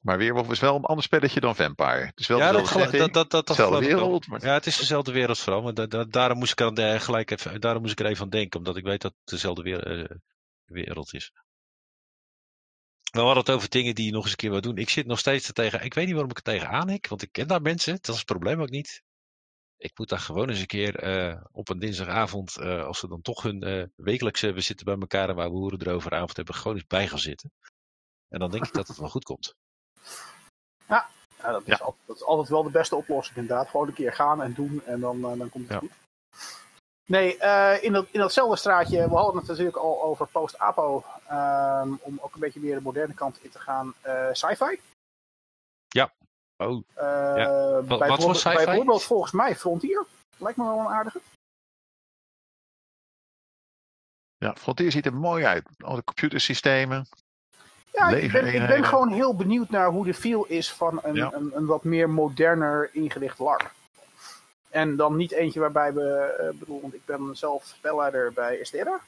[0.00, 2.04] Maar Weerwolf is wel een ander spelletje dan Vampire.
[2.06, 4.26] Het is wel Ja, dat, dat, dat, dat, dezelfde wereld.
[4.26, 4.44] Maar...
[4.44, 5.62] Ja, het is dezelfde wereld vooral.
[5.62, 8.30] Maar da- da- daarom moest ik er gelijk even, daarom moest ik er even aan
[8.30, 8.58] denken.
[8.58, 10.16] Omdat ik weet dat het dezelfde weer- eh,
[10.64, 11.32] wereld is.
[13.12, 14.76] We hadden het over dingen die je nog eens een keer wil doen.
[14.76, 15.84] Ik zit nog steeds er tegen.
[15.84, 17.08] Ik weet niet waarom ik er tegenaan hik.
[17.08, 17.92] Want ik ken daar mensen.
[17.94, 19.02] Dat is het probleem ook niet.
[19.76, 22.56] Ik moet daar gewoon eens een keer eh, op een dinsdagavond.
[22.56, 24.52] eh, als ze dan toch hun wekelijkse.
[24.52, 26.54] We zitten bij elkaar en waar we horen erover avond hebben.
[26.54, 27.52] Gewoon eens bij gaan zitten.
[28.28, 29.54] En dan denk ik dat het wel goed komt.
[30.86, 33.68] Ja, dat, is Altijd, dat is altijd wel de beste oplossing inderdaad.
[33.68, 35.78] Gewoon een keer gaan en doen en dan, eh, dan komt het Ja.
[35.78, 35.92] goed.
[37.08, 41.04] Nee, eh, in, dat, in datzelfde straatje, we hadden het natuurlijk al over post-apo.
[41.26, 43.94] ehm, om ook een beetje meer de moderne kant in te gaan.
[44.00, 44.80] eh sci-fi.
[46.62, 47.04] Oh, Eh,
[47.36, 47.72] Ja.
[47.72, 48.64] Wat- wat voor bijvoorbeeld- sci-fi?
[48.64, 50.06] Bijvoorbeeld volgens mij Frontier.
[50.38, 51.20] Lijkt me wel een aardige.
[54.36, 55.68] Ja, Frontier ziet er mooi uit.
[55.78, 57.06] Al de computersystemen.
[57.92, 61.14] Ja, ik ben, ik ben gewoon heel benieuwd naar hoe de feel is van een,
[61.14, 61.32] Ja.
[61.32, 63.70] een, een wat meer moderner ingericht LARP.
[64.68, 69.00] En dan niet eentje waarbij we, eh bedoel, want ik ben zelf spelleider bij Estera.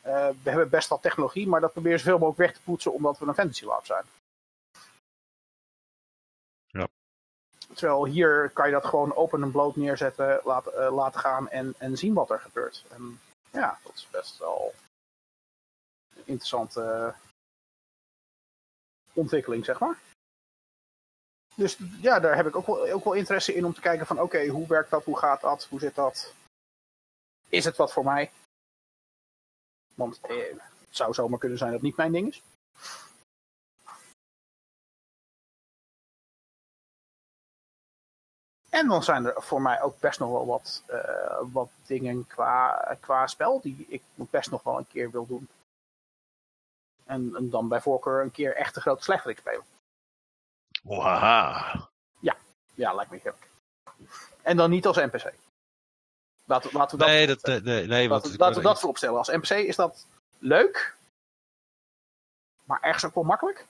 [0.00, 3.18] Eh, we hebben best wel technologie, maar dat proberen zoveel mogelijk weg te poetsen omdat
[3.18, 4.04] we een fantasy LARP zijn.
[6.66, 6.88] Ja.
[7.74, 11.74] Terwijl hier kan je dat gewoon open en bloot neerzetten, laten, eh, laten gaan en,
[11.78, 12.84] en zien wat er gebeurt.
[12.90, 14.74] En ja, dat is best wel
[16.76, 17.08] eh,
[19.14, 19.98] ontwikkeling, zeg maar.
[21.54, 24.20] Dus ja, daar heb ik ook wel, ook wel interesse in om te kijken van
[24.20, 26.32] oké, hoe werkt dat, hoe gaat dat, hoe zit dat?
[27.48, 28.30] Is het wat voor mij?
[29.94, 32.42] Want eh, het zou zomaar kunnen zijn dat het niet mijn ding is.
[38.70, 42.96] En dan zijn er voor mij ook best nog wel wat, eh, wat dingen qua,
[43.00, 45.48] qua spel die ik best nog wel een keer wil doen.
[47.04, 49.64] En, en dan bij voorkeur een keer echt de grote slechterik spelen.
[50.82, 51.88] Waha.
[52.76, 53.48] Ja, lijkt me heerlijk.
[54.42, 55.32] En dan niet als NPC.
[56.44, 58.96] Laten, we- laten we dat, nee, dat, nee, nee, laten, we- laten we dat voorop
[58.96, 59.18] stellen.
[59.18, 60.06] Als NPC is dat
[60.38, 60.96] leuk,
[62.64, 63.66] maar ergens ook wel makkelijk.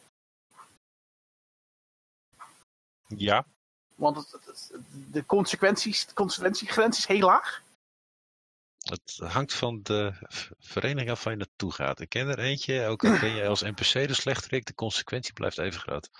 [3.07, 3.45] Ja,
[3.95, 4.81] Want het, het- het-
[5.13, 7.63] de consequenties, de consequentiegrens is heel laag.
[8.85, 10.13] Het hangt van de
[10.59, 12.01] vereniging af waar je naartoe gaat.
[12.01, 15.59] Ik ken er eentje, ook al ben je als NPC de slechterik, de consequentie blijft
[15.59, 16.11] even groot.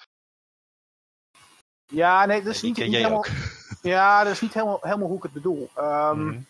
[1.87, 3.25] Ja, nee, dat is niet, helemaal,
[3.83, 5.71] ja, dat is niet helemaal, helemaal hoe ik het bedoel.
[5.75, 6.41] Ehm, Mhm.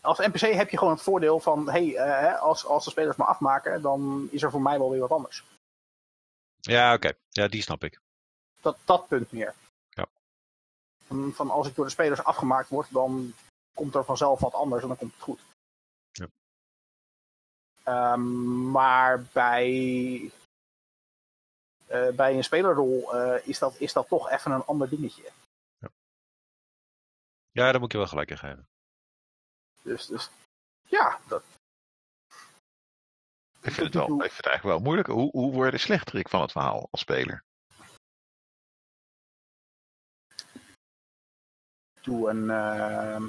[0.00, 3.24] Als NPC heb je gewoon het voordeel van, hey, eh, als, als de spelers me
[3.24, 5.44] afmaken, dan is er voor mij wel weer wat anders.
[6.60, 7.12] Ja, oké.
[7.28, 8.00] Ja, die snap ik.
[8.60, 9.54] Dat, dat punt meer.
[11.14, 11.30] Ja.
[11.30, 13.34] Van, als ik door de spelers afgemaakt word, dan
[13.74, 15.40] komt er vanzelf wat anders en dan komt het goed.
[16.12, 16.26] Ja.
[17.82, 20.30] Ehm, maar bij
[21.86, 25.30] eh, bij een spelerrol eh, is, dat, is dat toch even een ander dingetje.
[27.50, 28.68] Ja, daar moet je wel gelijk in geven.
[29.82, 30.30] Dus, dus
[30.82, 31.42] ja, dat,
[33.60, 35.08] Ik vind het, wel, ik vind het eigenlijk wel moeilijk.
[35.08, 37.44] Hoe, hoe word je de slechterik van het verhaal als speler?
[42.06, 42.50] Een.
[42.50, 43.22] ehm,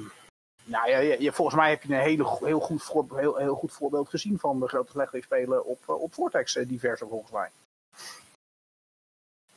[0.64, 3.54] nou ja, je, je- volgens mij heb je een hele, heel, goed voor, heel, heel
[3.54, 7.50] goed voorbeeld gezien van de grote spelen op, eh, op Vortex eh, diverse volgens mij.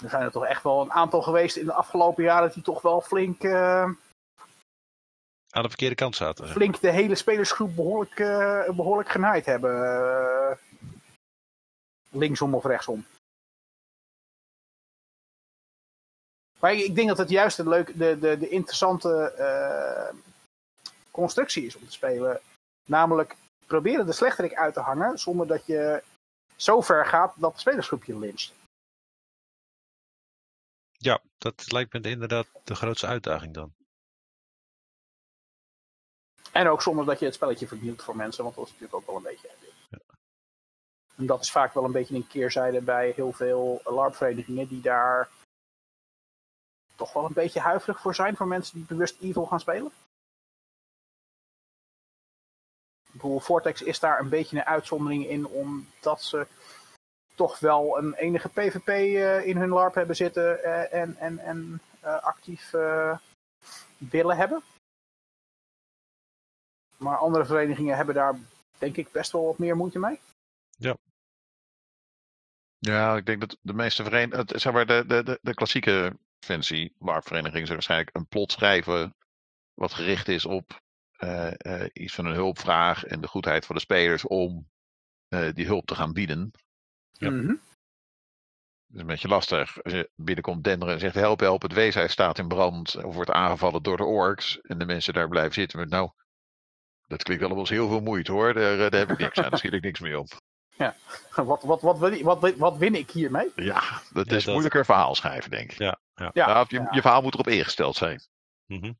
[0.03, 2.81] Er zijn er toch echt wel een aantal geweest in de afgelopen jaren die toch
[2.81, 3.81] wel flink, eh,
[5.51, 6.47] Aan de verkeerde kant zaten.
[6.47, 10.59] flink de hele spelersgroep behoorlijk, eh, behoorlijk genaaid hebben.
[12.11, 13.05] linksom of rechtsom.
[16.59, 20.15] Maar ik denk dat het juist de, leuke, de, de, de interessante eh,
[21.11, 22.41] constructie is om te spelen.
[22.85, 23.35] Namelijk
[23.65, 26.03] proberen de slechterik uit te hangen zonder dat je
[26.55, 28.53] zo ver gaat dat de spelersgroep je lyncht.
[30.91, 33.73] Ja, dat lijkt me inderdaad de grootste uitdaging dan.
[36.51, 39.05] En ook zonder dat je het spelletje vernielt voor mensen, want dat is natuurlijk ook
[39.05, 39.49] wel een beetje.
[41.15, 45.29] En dat is vaak wel een beetje een keerzijde bij heel veel LARP-verenigingen die daar
[46.99, 49.91] toch wel een beetje huiverig voor zijn voor mensen die bewust evil gaan spelen.
[53.05, 56.47] Ik bedoel, Vortex is daar een beetje een uitzondering in, omdat ze
[57.35, 61.81] toch wel een enige PvP eh, in hun LARP hebben zitten eh, en, en, en
[61.99, 62.71] eh, actief
[63.97, 64.61] willen hebben.
[66.97, 68.39] Maar andere verenigingen hebben daar
[68.77, 70.19] denk ik best wel wat meer moeite mee.
[72.79, 76.91] Ja, ik denk dat de meeste verenigingen, zeg maar, de, de, de, de klassieke fancy
[76.99, 79.15] LARP-verenigingen zullen waarschijnlijk een plot schrijven
[79.73, 80.81] wat gericht is op
[81.11, 84.67] eh, eh, iets van een hulpvraag en de goedheid van de spelers om
[85.27, 86.51] eh, die hulp te gaan bieden.
[87.11, 87.29] Ja.
[87.29, 87.47] Mhm.
[87.47, 89.83] Dat is een beetje lastig.
[89.83, 93.31] Als je binnenkomt denderen en zegt help, help, het weeshuis staat in brand of wordt
[93.31, 96.11] aangevallen door de orks en de mensen daar blijven zitten met nou,
[97.07, 99.49] dat klinkt allemaal als heel veel moeite hoor, daar, eh, daar heb ik niks aan,
[99.49, 100.27] daar schiet ik niks mee op.
[101.35, 103.51] Wat, wat, wat, win- wat, wat win ik hiermee?
[103.55, 105.77] Ja, dat Ja, is dat- moeilijker verhaal schrijven denk ik.
[105.77, 106.29] Ja, ja.
[106.33, 106.87] Ja, Ja, of je, ja.
[106.91, 108.21] je verhaal moet erop ingesteld zijn.
[108.65, 108.91] Mhm.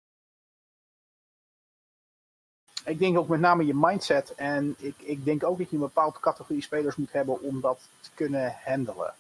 [2.86, 4.36] Ik denk ook met name je mindset.
[4.36, 7.90] En ik, ik denk ook dat je een bepaalde categorie spelers moet hebben om dat
[8.00, 9.14] te kunnen handelen.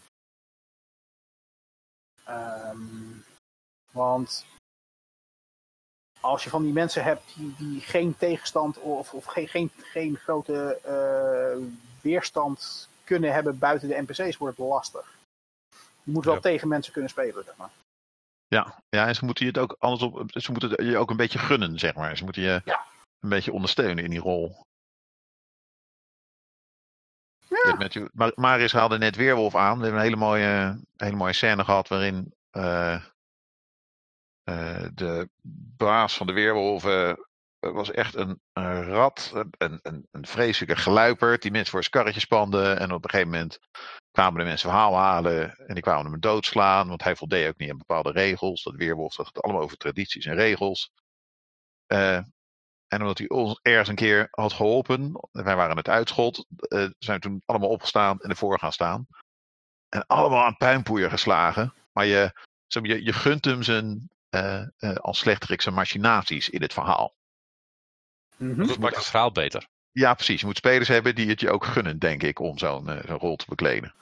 [2.25, 2.77] Ehm,
[3.91, 4.45] want
[6.19, 10.15] als je van die mensen hebt die, die geen tegenstand of, of geen, geen, geen
[10.17, 11.57] grote eh,
[12.01, 15.17] weerstand kunnen hebben buiten de NPC's, wordt het lastig.
[16.03, 16.39] Je moet wel Ja.
[16.39, 17.69] tegen mensen kunnen spelen, zeg maar.
[18.47, 21.39] Ja, ja en ze moeten je het ook andersom, ze moeten je ook een beetje
[21.39, 22.17] gunnen, zeg maar.
[22.17, 22.85] Ze moeten je Ja.
[23.19, 24.55] een beetje ondersteunen in die rol.
[27.47, 28.07] Ja.
[28.13, 29.77] Mar- Maris haalde net Weerwolf aan.
[29.77, 32.93] We hebben een hele mooie, hele mooie scène gehad waarin eh,
[34.43, 35.29] eh, de
[35.77, 37.27] baas van de Weerwolven
[37.59, 38.41] was echt een,
[38.83, 42.71] rat, een, een, een vreselijke geluiperd die mensen voor zijn karretje spande.
[42.71, 43.59] En op een gegeven moment
[44.11, 47.71] kwamen de mensen verhaal halen en die kwamen hem doodslaan, want hij voldeed ook niet
[47.71, 48.63] aan bepaalde regels.
[48.63, 50.91] Dat Weerwolf dat gaat allemaal over tradities en regels.
[51.85, 52.15] Eh,
[52.87, 57.19] en omdat hij ons ergens een keer had geholpen, wij waren het uitschot, eh, zijn
[57.19, 59.07] toen allemaal opgestaan en ervoor gaan staan.
[59.89, 61.73] En allemaal aan puinpoeier geslagen.
[61.91, 62.33] Maar je,
[62.67, 67.17] je, je gunt hem zijn, eh, als slechterik zijn machinaties in het verhaal.
[68.39, 68.67] Mhm.
[68.67, 69.67] Dat maakt het verhaal beter.
[69.91, 70.39] Ja, precies.
[70.39, 73.17] Je moet spelers hebben die het je ook gunnen, denk ik, om zo'n eh, zo'n
[73.17, 73.93] rol te bekleden.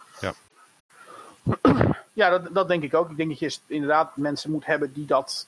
[2.13, 3.09] Ja, dat, dat denk ik ook.
[3.09, 5.47] Ik denk dat je inderdaad mensen moet hebben die dat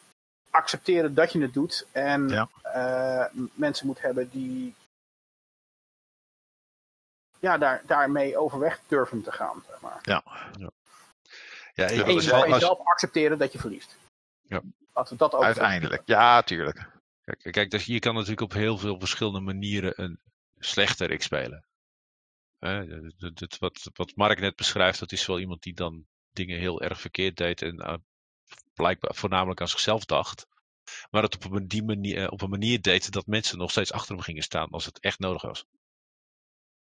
[0.50, 1.86] accepteren dat je het doet.
[1.92, 2.50] En Ja.
[2.62, 4.76] eh, mensen moet hebben die
[7.40, 9.64] ja, daar, daarmee overweg durven te gaan.
[9.70, 10.00] Zeg maar.
[10.02, 10.24] Ja.
[10.58, 10.70] Ja,
[11.74, 13.98] Ja, En je moet als- jezelf accepteren dat je verliest.
[14.42, 14.62] Ja.
[14.94, 16.02] Dat ook Uiteindelijk.
[16.06, 16.88] Ja, tuurlijk.
[17.38, 20.20] Kijk, kijk dus je kan natuurlijk op heel veel verschillende manieren een
[20.58, 21.66] slechterik spelen.
[22.60, 26.60] Dat- dat- dat- wat, wat Mark net beschrijft, dat is wel iemand die dan dingen
[26.60, 27.96] heel erg verkeerd deed en eh,
[28.74, 30.48] blijkbaar voornamelijk aan zichzelf dacht.
[31.10, 33.92] Maar het op een, die manier, eh, op een manier deed dat mensen nog steeds
[33.92, 35.66] achter hem gingen staan als het echt nodig was.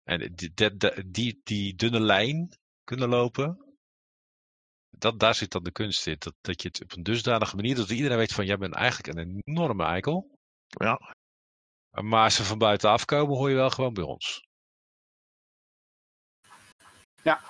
[0.04, 0.36] En
[1.06, 3.68] die, die dunne lijn kunnen lopen,
[5.00, 6.16] dat, daar zit dan de kunst in.
[6.20, 9.18] Dat, dat je het op een dusdanige manier dat iedereen weet van jij bent eigenlijk
[9.18, 10.32] een enorme eikel.
[10.68, 11.16] Ja.
[12.02, 14.41] Maar als ze van buitenaf komen, hoor je wel gewoon bij ons.
[17.24, 17.41] Ja.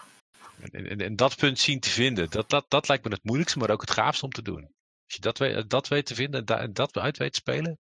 [0.72, 3.60] En, en, en dat punt zien te vinden, dat, dat, dat lijkt me het moeilijkste,
[3.60, 4.62] maar ook het gaafste om te doen.
[5.06, 7.40] Als je dat weet, dat weet te vinden en da- en dat uit weet te
[7.40, 7.78] spelen,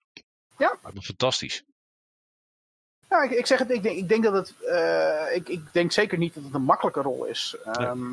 [0.56, 0.78] Ja.
[0.82, 1.62] lijkt me fantastisch.
[3.08, 5.92] Ja, ik, ik zeg het, ik denk, ik denk dat het, eh, ik, ik denk
[5.92, 7.56] zeker niet dat het een makkelijke rol is.
[7.64, 8.12] Ehm,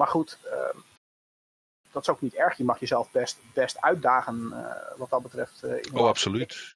[0.00, 0.78] Maar goed, ehm,
[1.90, 2.56] dat is ook niet erg.
[2.56, 5.62] Je mag jezelf best, best uitdagen eh, wat dat betreft.
[5.62, 6.74] eh, Oh, absoluut.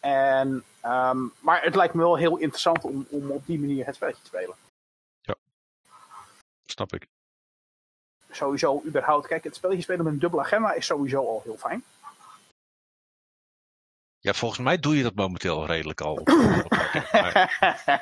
[0.00, 3.94] En, ehm, maar het lijkt me wel heel interessant om, om op die manier het
[3.94, 4.56] spelletje te spelen.
[6.64, 7.06] Snap ik.
[8.30, 11.84] Sowieso überhaupt, kijk, het spelletje spelen met een dubbele agenda is sowieso al heel fijn.
[14.22, 16.12] Ja, volgens mij doe je dat momenteel redelijk al.
[16.12, 17.04] Op, op plekken.
[17.12, 17.32] Maar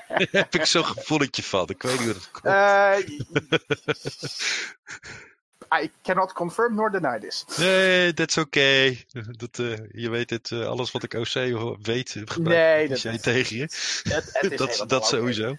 [0.09, 1.69] daar heb ik zo'n gevoeletje van.
[1.69, 2.45] Ik weet niet hoe dat komt.
[2.45, 2.99] Eh,
[5.83, 7.45] I cannot confirm nor deny this.
[7.57, 8.97] Nee, is oké.
[9.12, 11.33] Dat, eh, je weet het, eh, alles wat ik OC
[11.83, 13.62] weet, gebruik Nee, ik dat is- tegen je.
[13.62, 15.57] Het, het is Dat, dat sowieso.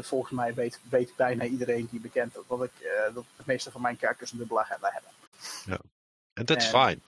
[0.00, 2.70] Volgens mij weet, weet bijna iedereen die bekend dat, dat ik
[3.14, 5.10] dat de meeste van mijn characters een dubbele agenda hebben.
[6.34, 7.02] En dat is En- fijn.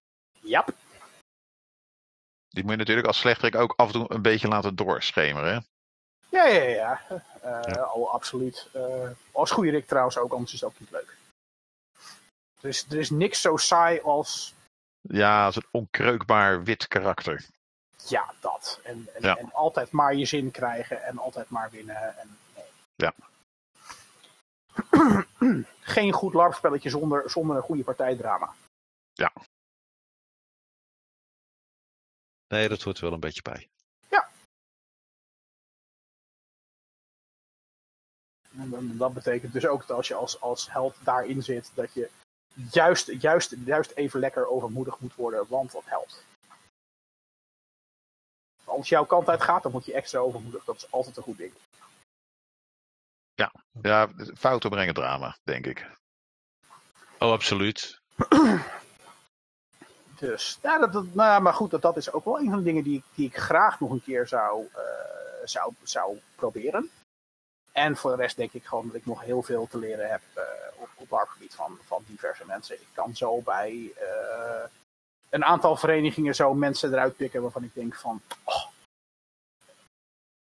[2.55, 5.53] Ja, Die moet je natuurlijk als slechterik ook af en toe een beetje laten doorschemeren.
[5.55, 5.59] Hè?
[6.39, 7.01] ja, ja, ja.
[7.43, 7.91] Eh, Ja.
[7.93, 8.69] Oh, absoluut.
[8.73, 11.17] Eh, als goede Rick trouwens ook, anders is het ook niet leuk.
[12.61, 14.55] Er is, er is niks zo saai als
[15.01, 17.45] Ja, als een onkreukbaar wit karakter.
[18.07, 18.81] ja, dat.
[18.85, 19.37] En, en, Ja.
[19.37, 22.19] en altijd maar je zin krijgen en altijd maar winnen.
[22.19, 22.65] En, nee.
[22.95, 23.13] Ja.
[25.81, 28.55] Geen goed LARP-spelletje zonder, zonder een goede partijdrama.
[32.55, 33.69] Nee, dat hoort wel een beetje bij.
[38.57, 41.93] En dan- dat betekent dus ook dat als je als, als held daarin zit, dat
[41.95, 42.11] je
[42.71, 46.25] juist, juist, juist even lekker overmoedig moet worden, want dat helpt.
[48.65, 50.65] Als jouw kant uit gaat, dan moet je extra overmoedig.
[50.65, 51.53] Dat is altijd een goed ding.
[53.83, 55.91] Ja, fouten brengen drama, denk ik.
[57.19, 58.01] Oh, absoluut.
[60.19, 62.59] Dus, ja, dat, dat- nou, ja, maar goed, dat, dat is ook wel een van
[62.59, 64.83] de dingen die, ik- die ik graag nog een keer zou, eh,
[65.45, 66.91] zou, zou proberen.
[67.73, 70.21] En voor de rest denk ik gewoon dat ik nog heel veel te leren heb
[70.35, 70.43] eh,
[70.77, 72.75] op, op LARP-gebied van, van diverse mensen.
[72.81, 74.65] Ik kan zo bij eh,
[75.31, 78.21] een aantal verenigingen zo mensen eruit pikken waarvan ik denk van...
[78.45, 78.65] oh,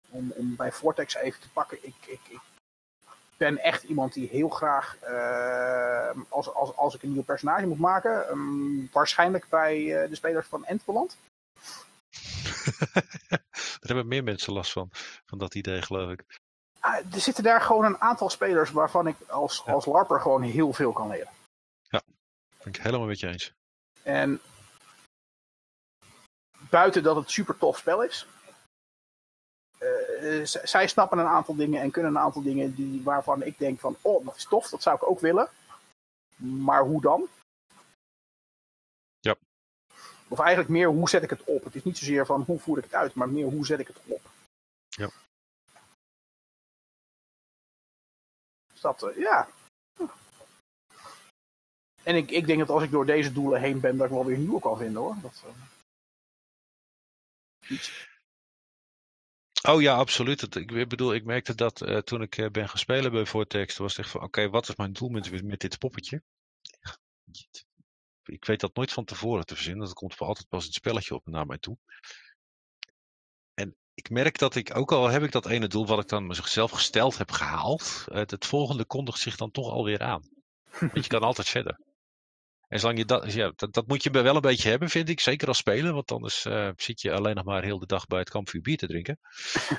[0.09, 2.39] om, om bij Vortex even te pakken, ik, ik, ik
[3.41, 7.79] ben echt iemand die heel graag, eh, als, als, als ik een nieuw personage moet
[7.79, 11.17] maken, ehm, waarschijnlijk bij eh, de spelers van Entbeland.
[13.79, 14.89] Daar hebben meer mensen last van,
[15.25, 16.39] van dat idee, geloof ik.
[16.79, 19.73] Ah, er zitten daar gewoon een aantal spelers waarvan ik als, Ja.
[19.73, 21.29] als LARPer gewoon heel veel kan leren.
[21.89, 23.53] Ben ik helemaal met je eens.
[24.03, 24.41] En
[26.69, 28.27] buiten dat het super tof spel is,
[30.63, 33.97] zij snappen een aantal dingen en kunnen een aantal dingen die, waarvan ik denk van,
[34.01, 35.49] oh, dat is tof, dat zou ik ook willen.
[36.36, 37.28] Maar hoe dan?
[39.19, 39.36] Ja.
[40.28, 41.63] Of eigenlijk meer, hoe zet ik het op?
[41.63, 43.88] Het is niet zozeer van, hoe voer ik het uit, maar meer, hoe zet ik
[43.88, 44.22] het op?
[44.89, 45.09] Ja.
[48.72, 49.47] Dus dat, eh, ja.
[52.03, 54.26] En ik, ik denk dat als ik door deze doelen heen ben, dat ik wel
[54.26, 55.15] weer nieuwe kan vinden hoor.
[55.22, 55.51] Dat, eh,
[57.69, 58.11] iets.
[59.68, 60.55] Oh ja, absoluut.
[60.55, 63.78] Ik bedoel, ik merkte dat eh, toen ik eh, ben gaan spelen bij Vortex.
[63.78, 66.24] Was het echt van, oké, wat is mijn doel met, met dit poppetje?
[68.24, 69.86] Ik weet dat nooit van tevoren te verzinnen.
[69.86, 71.78] Dat komt altijd pas het spelletje op naar mij toe.
[73.53, 76.28] En ik merk dat ik, ook al heb ik dat ene doel wat ik dan
[76.28, 78.05] mezelf gesteld heb gehaald.
[78.12, 80.30] Het, het volgende kondigt zich dan toch alweer aan.
[80.80, 81.80] Want je kan altijd verder.
[82.72, 85.19] En zolang je dat, ja, dat, dat moet je wel een beetje hebben, vind ik.
[85.19, 88.19] Zeker als speler, want anders eh, zit je alleen nog maar heel de dag bij
[88.19, 89.19] het kampvuur bier te drinken.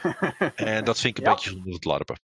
[0.54, 1.34] En dat vind ik een Ja.
[1.34, 2.20] beetje zonder het larpen.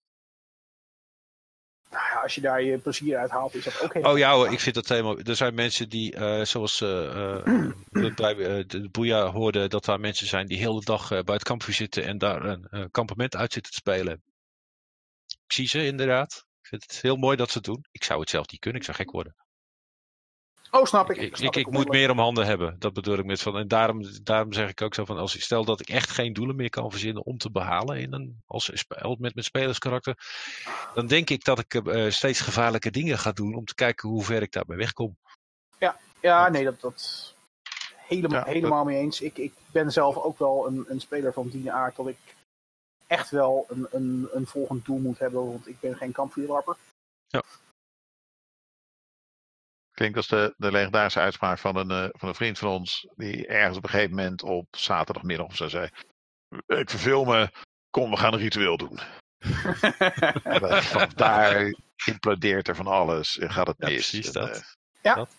[1.90, 4.34] Nou ja, als je daar je plezier uit haalt, is dat ook heel Oh ja
[4.34, 5.18] hoor, ik vind dat helemaal...
[5.18, 8.34] Er zijn mensen die, eh, zoals we bij
[8.66, 12.04] de Boeia hoorden, dat daar mensen zijn die heel de dag bij het kampvuur zitten
[12.04, 14.22] en daar een kampement uit zitten te spelen.
[15.26, 16.46] Ik zie ze inderdaad.
[16.60, 17.84] Ik vind het heel mooi dat ze het doen.
[17.90, 19.34] Ik zou het zelf niet kunnen, ik zou gek worden.
[20.74, 21.16] Oh, snap ik.
[21.16, 22.76] Ik, ik, snap ik moet meer om handen hebben.
[22.78, 23.56] Dat bedoel ik met van.
[23.56, 25.18] En daarom, daarom zeg ik ook zo van.
[25.18, 28.42] Als, stel dat ik echt geen doelen meer kan verzinnen om te behalen in een,
[28.46, 30.18] als spel met mijn spelerskarakter.
[30.94, 34.24] Dan denk ik dat ik eh, steeds gevaarlijke dingen ga doen om te kijken hoe
[34.24, 35.16] ver ik daarbij wegkom.
[36.22, 37.34] Ja, nee, dat, dat
[37.96, 39.20] helemaal, Ja, helemaal mee eens.
[39.20, 42.18] Ik, ik ben zelf ook wel een, een speler van die aard dat ik
[43.06, 46.76] echt wel een, een, een volgend doel moet hebben, want ik ben geen kampvuurlarper.
[49.92, 53.06] Klinkt als de, de legendarische uitspraak van een, eh, van een vriend van ons.
[53.16, 55.88] Die ergens op een gegeven moment op zaterdagmiddag of zo zei.
[56.66, 57.50] Ik verveel me.
[57.90, 58.98] Kom, we gaan een ritueel doen.
[60.42, 61.74] En Van daar
[62.04, 63.94] implodeert er van alles en gaat het Ja, mis.
[64.10, 64.56] precies En, dat.
[64.56, 64.62] eh,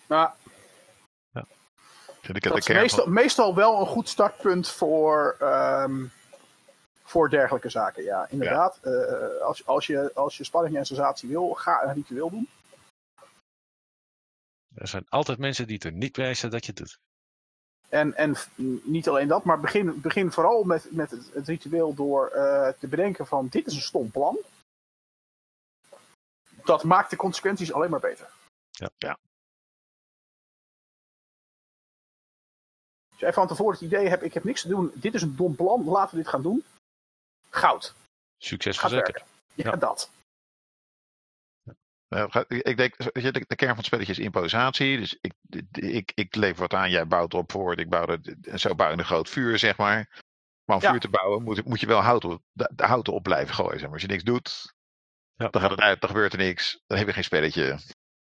[0.07, 0.33] Maar
[2.21, 5.35] vind ik het dat de is kern meestal, van, meestal wel een goed startpunt voor,
[5.39, 6.05] ehm,
[7.03, 8.79] Voor dergelijke zaken, ja, inderdaad.
[8.81, 12.49] Eh, als, als, je, als je spanning en sensatie wil, ga een ritueel doen.
[14.75, 16.99] Er zijn altijd mensen die het er niet bij zijn dat je het doet.
[17.89, 18.35] En, en
[18.83, 22.87] niet alleen dat, maar begin, begin vooral met, met het, het ritueel door eh, te
[22.87, 24.37] bedenken van dit is een stom plan.
[26.63, 28.29] Dat maakt de consequenties alleen maar beter.
[28.71, 28.89] Ja.
[28.97, 29.17] Ja.
[33.11, 35.35] Als jij van tevoren het idee hebt, ik heb niks te doen, dit is een
[35.35, 36.63] dom plan, laten we dit gaan doen.
[37.49, 37.93] Goud.
[38.37, 39.23] Succes verzekerd.
[39.53, 39.75] Ja.
[39.75, 40.09] dat.
[42.15, 42.97] Ga- Ik denk,
[43.47, 44.97] de, kern van het spelletje is improvisatie.
[44.97, 45.33] Dus ik,
[45.71, 47.79] ik, ik lever wat aan, jij bouwt erop voor.
[47.79, 48.19] Ik bouw er,
[48.59, 50.21] zo bouw je een groot vuur, zeg maar.
[50.65, 50.89] Maar om Ja.
[50.91, 53.73] vuur te bouwen moet, moet je wel hout op, de, houten op blijven gooien.
[53.73, 53.91] Zeg maar.
[53.93, 54.73] Als je niks doet,
[55.35, 55.47] Ja.
[55.49, 56.81] dan gaat het uit, dan gebeurt er niks.
[56.87, 57.79] Dan heb je geen spelletje.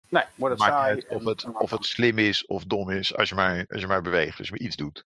[0.09, 3.15] Nee, wordt het Maakt uit of het, en- of het slim is of dom is,
[3.15, 4.37] als je maar, als je maar beweegt.
[4.37, 5.03] Dus je maar iets doet.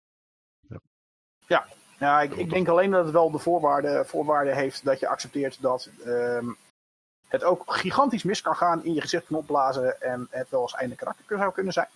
[1.99, 5.61] Ja, ik, ik denk alleen dat het wel de voorwaarde, voorwaarde heeft dat je accepteert
[5.61, 6.45] dat ehm,
[7.29, 10.73] het ook gigantisch mis kan gaan, in je gezicht kan opblazen en het wel als
[10.73, 11.89] einde karakter zou kunnen zijn.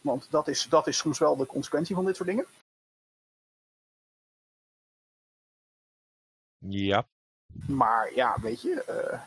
[0.00, 2.46] Want dat is, dat is soms wel de consequentie van dit soort dingen.
[6.58, 7.06] Ja,
[7.66, 9.26] Maar ja, weet je, eh,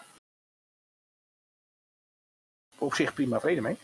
[2.78, 3.78] op zich prima vrede mee.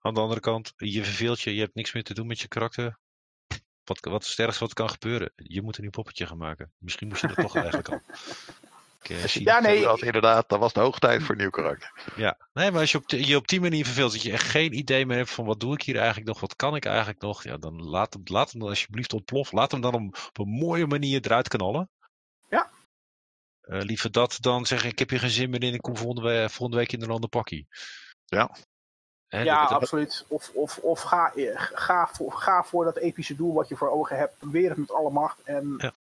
[0.00, 2.48] aan de andere kant, je verveelt je, je hebt niks meer te doen met je
[2.48, 2.98] karakter.
[3.84, 5.32] Wat, wat is het ergste wat kan gebeuren?
[5.36, 6.72] Je moet een nieuw poppetje gaan maken.
[6.78, 8.00] Misschien moest je dat toch eigenlijk al.
[9.02, 11.50] Ik, eh, zie- Ja, nee, Dat, inderdaad, dat was de hoogste tijd voor een nieuw
[11.50, 11.92] karakter.
[12.16, 14.72] Ja, nee, maar als je op, je op die manier verveelt, dat je echt geen
[14.72, 17.42] idee meer hebt van wat doe ik hier eigenlijk nog, wat kan ik eigenlijk nog,
[17.44, 19.56] ja, dan laat hem, laat hem dan alsjeblieft ontploffen.
[19.58, 21.90] Laat hem dan op, op een mooie manier eruit knallen.
[22.48, 22.70] Ja.
[23.60, 26.48] Eh, liever dat dan zeggen, ik heb hier geen zin meer in, ik kom volgende,
[26.50, 27.66] volgende week in een ander pakkie.
[28.26, 28.50] Ja.
[29.28, 30.24] Ja, dat- absoluut.
[30.28, 33.90] Of, of, of ga, eh, ga, voor, ga voor dat epische doel wat je voor
[33.90, 34.38] ogen hebt.
[34.38, 35.40] Probeer het met alle macht.
[35.44, 35.92] En, Ja.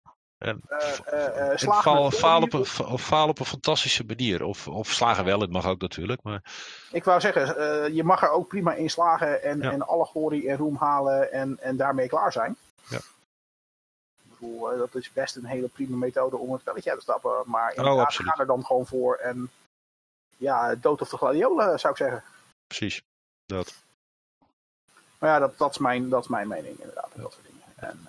[0.41, 0.53] Eh,
[1.05, 2.65] eh, eh, faal, faal, op een,
[2.99, 4.43] faal op een fantastische manier.
[4.43, 6.23] Of, of slagen wel, het mag ook natuurlijk.
[6.23, 6.41] Maar
[6.91, 9.71] Ik wou zeggen, je mag er ook prima in slagen en, Ja.
[9.71, 12.55] en alle glorie en roem halen en, en daarmee klaar zijn.
[12.89, 12.99] Ja.
[14.77, 17.43] Dat is best een hele prima methode om het spelletje uit te stappen.
[17.45, 18.31] Maar Oh, inderdaad, absoluut.
[18.31, 19.15] ga er dan gewoon voor.
[19.15, 19.49] En
[20.37, 22.23] ja, dood of de gladiolen zou ik zeggen.
[22.67, 23.01] precies.
[23.45, 23.73] Dat.
[25.17, 27.09] Maar ja, dat, dat, is, mijn, dat is mijn mening inderdaad.
[27.15, 27.63] Dat soort dingen.
[27.75, 28.07] En,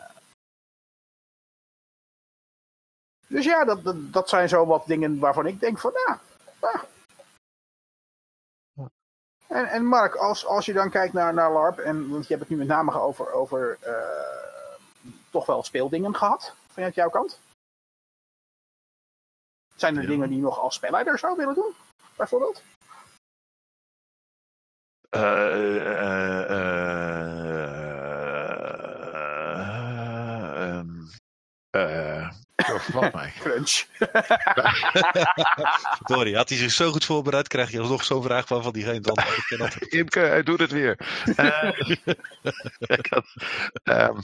[3.32, 6.20] dus ja, dat, dat, dat zijn zo wat dingen waarvan ik denk van, ja.
[6.60, 6.84] ja.
[9.46, 12.48] En, en Mark, als, als je dan kijkt naar, naar LARP, en, want je hebt
[12.48, 14.76] het nu met name over, over eh,
[15.30, 17.40] toch wel speeldingen gehad, vanuit jouw kant.
[19.74, 20.08] Zijn er Ja.
[20.08, 21.74] dingen die je nog als spelleider zou willen doen,
[22.16, 22.62] bijvoorbeeld?
[25.10, 26.50] Eh, eh,
[31.70, 32.41] eh,
[32.82, 33.32] Vervat mij.
[33.38, 33.84] Crunch.
[36.10, 39.00] Sorry, had hij zich zo goed voorbereid, krijg je alsnog zo'n vraag van, van diegene
[39.00, 39.18] dan.
[39.18, 39.74] Ik ken dat.
[39.76, 40.98] Imke, hij doet het weer.
[41.36, 41.70] Eh,
[42.98, 43.24] ik had,
[43.82, 44.14] ehm,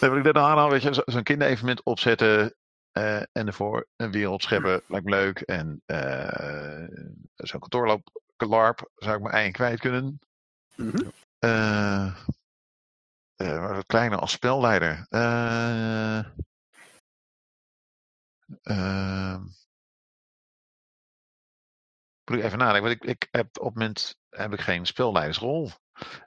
[0.00, 2.54] wat ik net weet je, zo- zo'n kinderevenement opzetten
[2.92, 5.40] eh, en ervoor een wereld scheppen, lijkt me leuk.
[5.40, 6.84] En eh,
[7.34, 10.20] zo'n kantoorloop, LARP, zou ik mijn eigen kwijt kunnen.
[11.38, 12.06] Eh,
[13.36, 15.06] eh, maar wat kleiner als spelleider.
[22.24, 25.70] Moet ik even nadenken, want ik, ik heb op het moment heb ik geen spelleidersrol.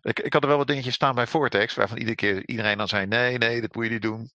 [0.01, 2.87] Ik, ik had er wel wat dingetjes staan bij Vortex, waarvan iedere keer iedereen dan
[2.87, 4.31] zei: nee, nee, dat moet je niet doen.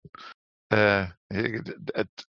[1.26, 2.26] Ik- het, het-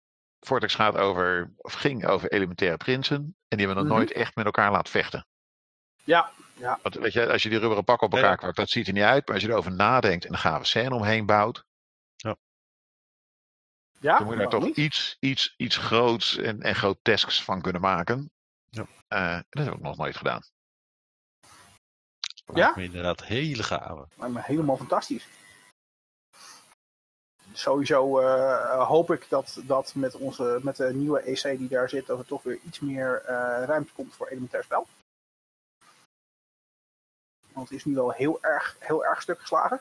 [0.47, 3.17] Vortex gaat over, of ging over elementaire prinsen.
[3.49, 3.95] En die hebben nog Mhm.
[3.95, 5.27] nooit echt met elkaar laten vechten.
[6.05, 6.79] Ja, ja.
[6.83, 8.37] Want weet je, als je die rubberen pak op elkaar ja.
[8.37, 9.27] kwakt, dat ziet er niet uit.
[9.27, 11.65] Maar als je erover nadenkt en een gave scène omheen bouwt,
[14.03, 14.77] Ja, dan moet je daar toch niet?
[14.77, 18.31] iets, iets, iets groots en, en grotesks van kunnen maken.
[18.69, 18.87] Ja.
[19.09, 20.43] Eh, en dat heb ik nog nooit gedaan.
[22.55, 22.77] Ja?
[22.77, 24.07] Inderdaad hele gave.
[24.35, 25.29] Helemaal fantastisch.
[27.53, 32.07] Sowieso eh, hoop ik dat, dat met, onze, met de nieuwe EC die daar zit,
[32.07, 34.87] dat er toch weer iets meer eh, ruimte komt voor elementair spel.
[37.53, 39.81] Want het is nu wel heel erg, heel erg stuk geslagen.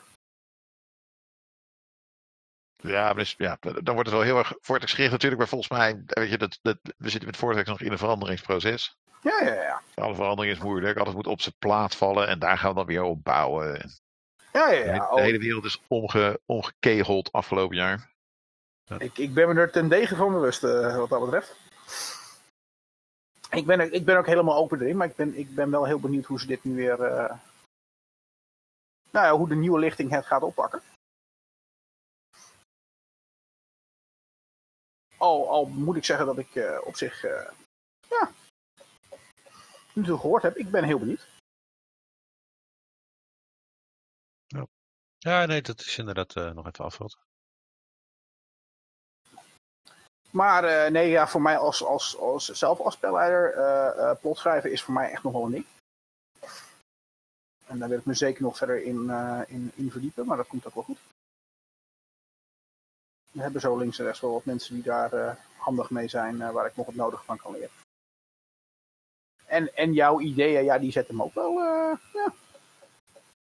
[2.82, 5.40] Ja, maar dus, ja, dan wordt het wel heel erg Vortex gericht natuurlijk.
[5.40, 8.96] Maar volgens mij, weet je, dat, dat, we zitten met Vortex nog in een veranderingsproces.
[9.20, 9.82] Ja, ja, ja.
[9.94, 10.98] Alle verandering is moeilijk.
[10.98, 12.28] Alles moet op zijn plaat vallen.
[12.28, 13.80] En daar gaan we dan weer op bouwen.
[13.80, 13.90] En
[14.52, 14.92] Ja, ja, de, ja.
[14.92, 18.10] hele- Oh, de hele wereld is omge, omgekegeld afgelopen jaar.
[18.98, 21.56] ik, ik ben me er ten degen van bewust eh, wat dat betreft.
[23.50, 25.84] Ik ben, er- ik ben ook helemaal open erin, maar ik ben, ik ben wel
[25.84, 27.02] heel benieuwd hoe ze dit nu weer.
[27.02, 27.34] eh,
[29.10, 30.82] nou ja, hoe de nieuwe lichting het gaat oppakken.
[35.22, 37.50] Al, al moet ik zeggen dat ik uh, op zich, uh,
[38.08, 38.32] ja,
[39.92, 40.56] nu gehoord heb.
[40.56, 41.28] Ik ben heel benieuwd.
[44.46, 44.66] Ja,
[45.18, 47.20] ja nee, dat is inderdaad uh, nog even afwachten.
[50.30, 54.94] Maar nee, ja, voor mij als, als, als zelf als spelleider, plot schrijven is voor
[54.94, 55.66] mij echt nog wel een ding.
[57.66, 59.10] En daar wil ik me zeker nog verder in,
[59.46, 60.98] in, in verdiepen, maar dat komt ook wel goed.
[63.32, 66.36] We hebben zo links en rechts wel wat mensen die daar uh, handig mee zijn,
[66.36, 67.70] uh, waar ik nog het nodige van kan leren.
[69.46, 72.32] En, en jouw ideeën, ja, die zetten me ook wel, uh, ja.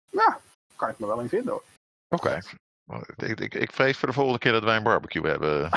[0.09, 0.39] ja,
[0.75, 1.63] kan ik me wel in vinden hoor.
[2.09, 2.25] Oké.
[2.25, 2.41] Okay.
[3.15, 5.65] Ik, ik, ik, vrees voor de volgende keer dat wij een barbecue hebben.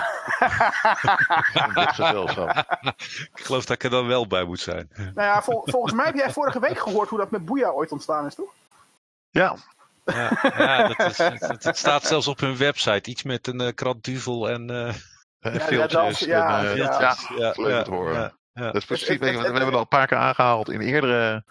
[3.34, 4.90] ik geloof dat ik er dan wel bij moet zijn.
[4.96, 7.92] Nou ja, vol, volgens mij heb jij vorige week gehoord hoe dat met Boeia ooit
[7.92, 8.52] ontstaan is, toch?
[9.30, 9.56] Ja,
[10.04, 11.18] ja, ja dat, is,
[11.64, 13.10] het staat zelfs op hun website.
[13.10, 14.94] Iets met een uh, krantduvel en uh,
[15.38, 16.18] ja, filters.
[16.18, 18.38] Ja, en, uh, ja, ja, ja, ja, horen.
[18.52, 21.44] Ja, Dat is precies, we, we hebben het al een paar keer aangehaald in eerdere,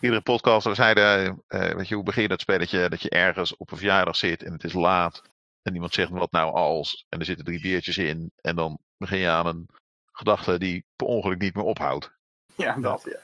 [0.00, 0.66] eerdere podcast.
[0.66, 4.16] We zeiden, weet je, hoe begin je dat spelletje dat je ergens op een verjaardag
[4.16, 5.22] zit en het is laat.
[5.62, 7.06] En iemand zegt, wat nou als?
[7.08, 8.32] En er zitten drie biertjes in.
[8.40, 9.68] En dan begin je aan een
[10.12, 12.12] gedachte die per ongeluk niet meer ophoudt.
[12.56, 13.18] Ja, dat ja.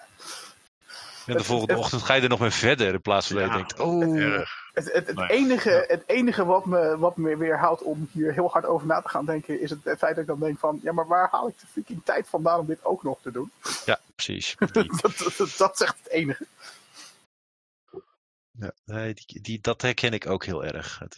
[1.26, 3.52] En de volgende ochtend ga je er nog mee verder in plaats van dat je
[3.52, 4.44] denkt, oh...
[4.72, 8.64] Het, het, het enige, het enige wat, me, wat me weerhoudt om hier heel hard
[8.64, 11.06] over na te gaan denken, is het, feit dat ik dan denk van, ja, maar
[11.06, 13.50] waar haal ik de fucking tijd vandaan om dit ook nog te doen?
[13.84, 14.56] Ja, precies.
[14.58, 16.46] dat, dat, dat, is echt het enige.
[18.50, 20.98] Ja, nee, die, die, dat herken ik ook heel erg.
[20.98, 21.16] Het,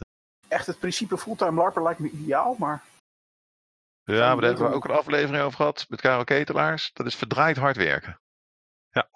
[0.49, 2.83] echt, het principe fulltime larper lijkt me ideaal, maar...
[4.05, 6.91] Ja, maar daar hebben we ook een aflevering over gehad met Karel Ketelaars.
[6.93, 8.21] Dat is verdraaid hard werken.
[8.91, 9.09] Ja.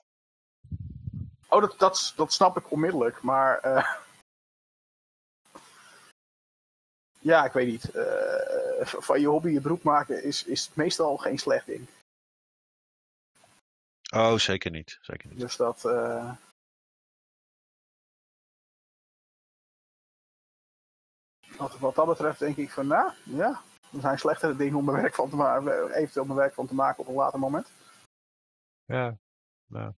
[1.49, 3.61] Oh, dat, dat, dat snap ik onmiddellijk, maar...
[3.65, 3.93] Uh...
[7.27, 7.95] ja, ik weet niet.
[7.95, 11.87] Uh, van je hobby je beroep maken is, is meestal geen slecht ding.
[14.15, 14.99] Oh, zeker niet.
[15.01, 15.41] Zeker niet.
[15.41, 15.85] Dus dat.
[15.85, 16.37] Uh...
[21.57, 23.63] Wat, wat dat betreft denk ik van, nou, ja,
[23.93, 26.75] er zijn slechtere dingen om mijn werk van te maken, eventueel mijn werk van te
[26.75, 27.71] maken op een later moment.
[28.85, 29.19] Ja,
[29.67, 29.93] nou.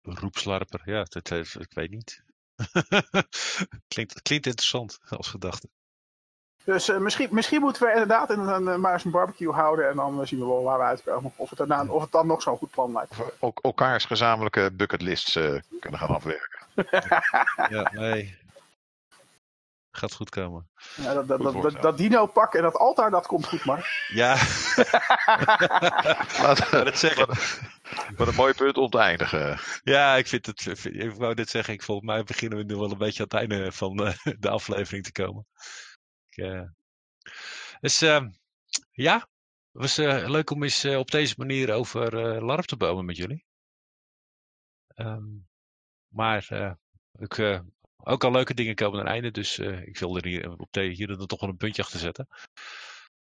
[0.00, 2.24] Beroepslarper, ja, dat, ik weet niet.
[3.92, 5.68] klinkt, klinkt interessant als gedachte.
[6.68, 9.88] Dus uh, misschien, misschien moeten we inderdaad in een, uh, maar eens een barbecue houden
[9.88, 11.32] en dan zien we wel waar we uitkomen.
[11.36, 13.10] Of het, daarna, of het dan nog zo'n goed plan lijkt.
[13.10, 16.66] Of ook elkaars gezamenlijke bucketlists uh, kunnen gaan afwerken.
[17.76, 18.36] ja, nee.
[19.90, 20.68] Gaat goed komen.
[20.94, 24.08] Ja, dat, dat, dat, dat, dat dino pak en dat altaar, dat komt goed, maar.
[24.08, 24.32] Ja.
[26.42, 27.26] Laat het zeggen.
[28.16, 29.58] Wat een mooi punt om te eindigen.
[29.82, 30.84] Ja, ik vind het.
[30.84, 33.50] Ik wou dit zeggen, ik, volgens mij beginnen we nu wel een beetje aan het
[33.50, 33.96] einde van
[34.38, 35.46] de aflevering te komen.
[37.80, 37.98] Dus
[38.92, 39.28] ja,
[39.70, 42.12] was uh, leuk om eens op deze manier over
[42.44, 43.44] LARP te bomen met jullie.
[44.96, 45.48] Um,
[46.08, 46.76] maar
[47.18, 47.62] ik,
[47.96, 51.10] ook al leuke dingen komen aan het einde, dus ik wil er hier op hier
[51.10, 52.28] er toch wel een puntje achter zetten.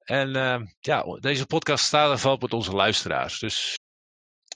[0.05, 3.39] En ehm, ja, deze podcast staat en valt met onze luisteraars.
[3.39, 3.79] Dus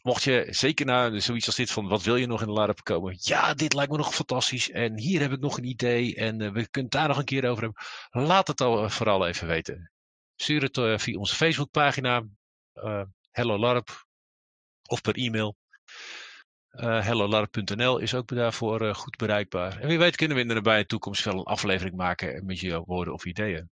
[0.01, 2.83] mocht je zeker naar zoiets als dit van wat wil je nog in de LARP
[2.83, 3.15] komen?
[3.19, 4.69] Ja, dit lijkt me nog fantastisch.
[4.69, 6.15] En hier heb ik nog een idee.
[6.15, 8.27] En uh, we kunnen het daar nog een keer over hebben.
[8.27, 9.91] Laat het al vooral even weten.
[10.35, 12.23] Stuur het uh, via onze Facebookpagina.
[12.73, 14.05] Uh, Hello LARP.
[14.87, 15.55] Of per e-mail.
[16.71, 19.79] Uh, hellolarp.nl is ook daarvoor goed bereikbaar.
[19.79, 22.83] En wie weet kunnen we in de nabije toekomst wel een aflevering maken met je
[22.85, 23.69] woorden of ideeën.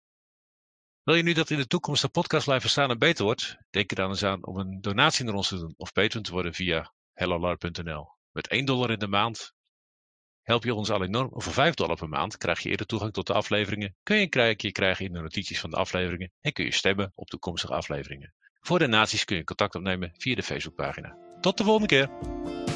[1.08, 3.58] Wil je nu dat in de toekomst de podcast blijven staan en beter wordt?
[3.70, 6.32] Denk er dan eens aan om een donatie naar ons te doen of patron te
[6.32, 8.08] worden via hellolar.nl.
[8.32, 9.54] Met 1 dollar in de maand
[10.42, 11.30] help je ons al enorm.
[11.34, 13.96] Voor 5 dollar per maand krijg je eerder toegang tot de afleveringen.
[14.04, 17.12] Kun je een kijkje krijgen in de notities van de afleveringen en kun je stemmen
[17.16, 18.34] op toekomstige afleveringen.
[18.60, 21.18] Voor donaties kun je contact opnemen via de Facebookpagina.
[21.42, 22.67] Tot de volgende keer!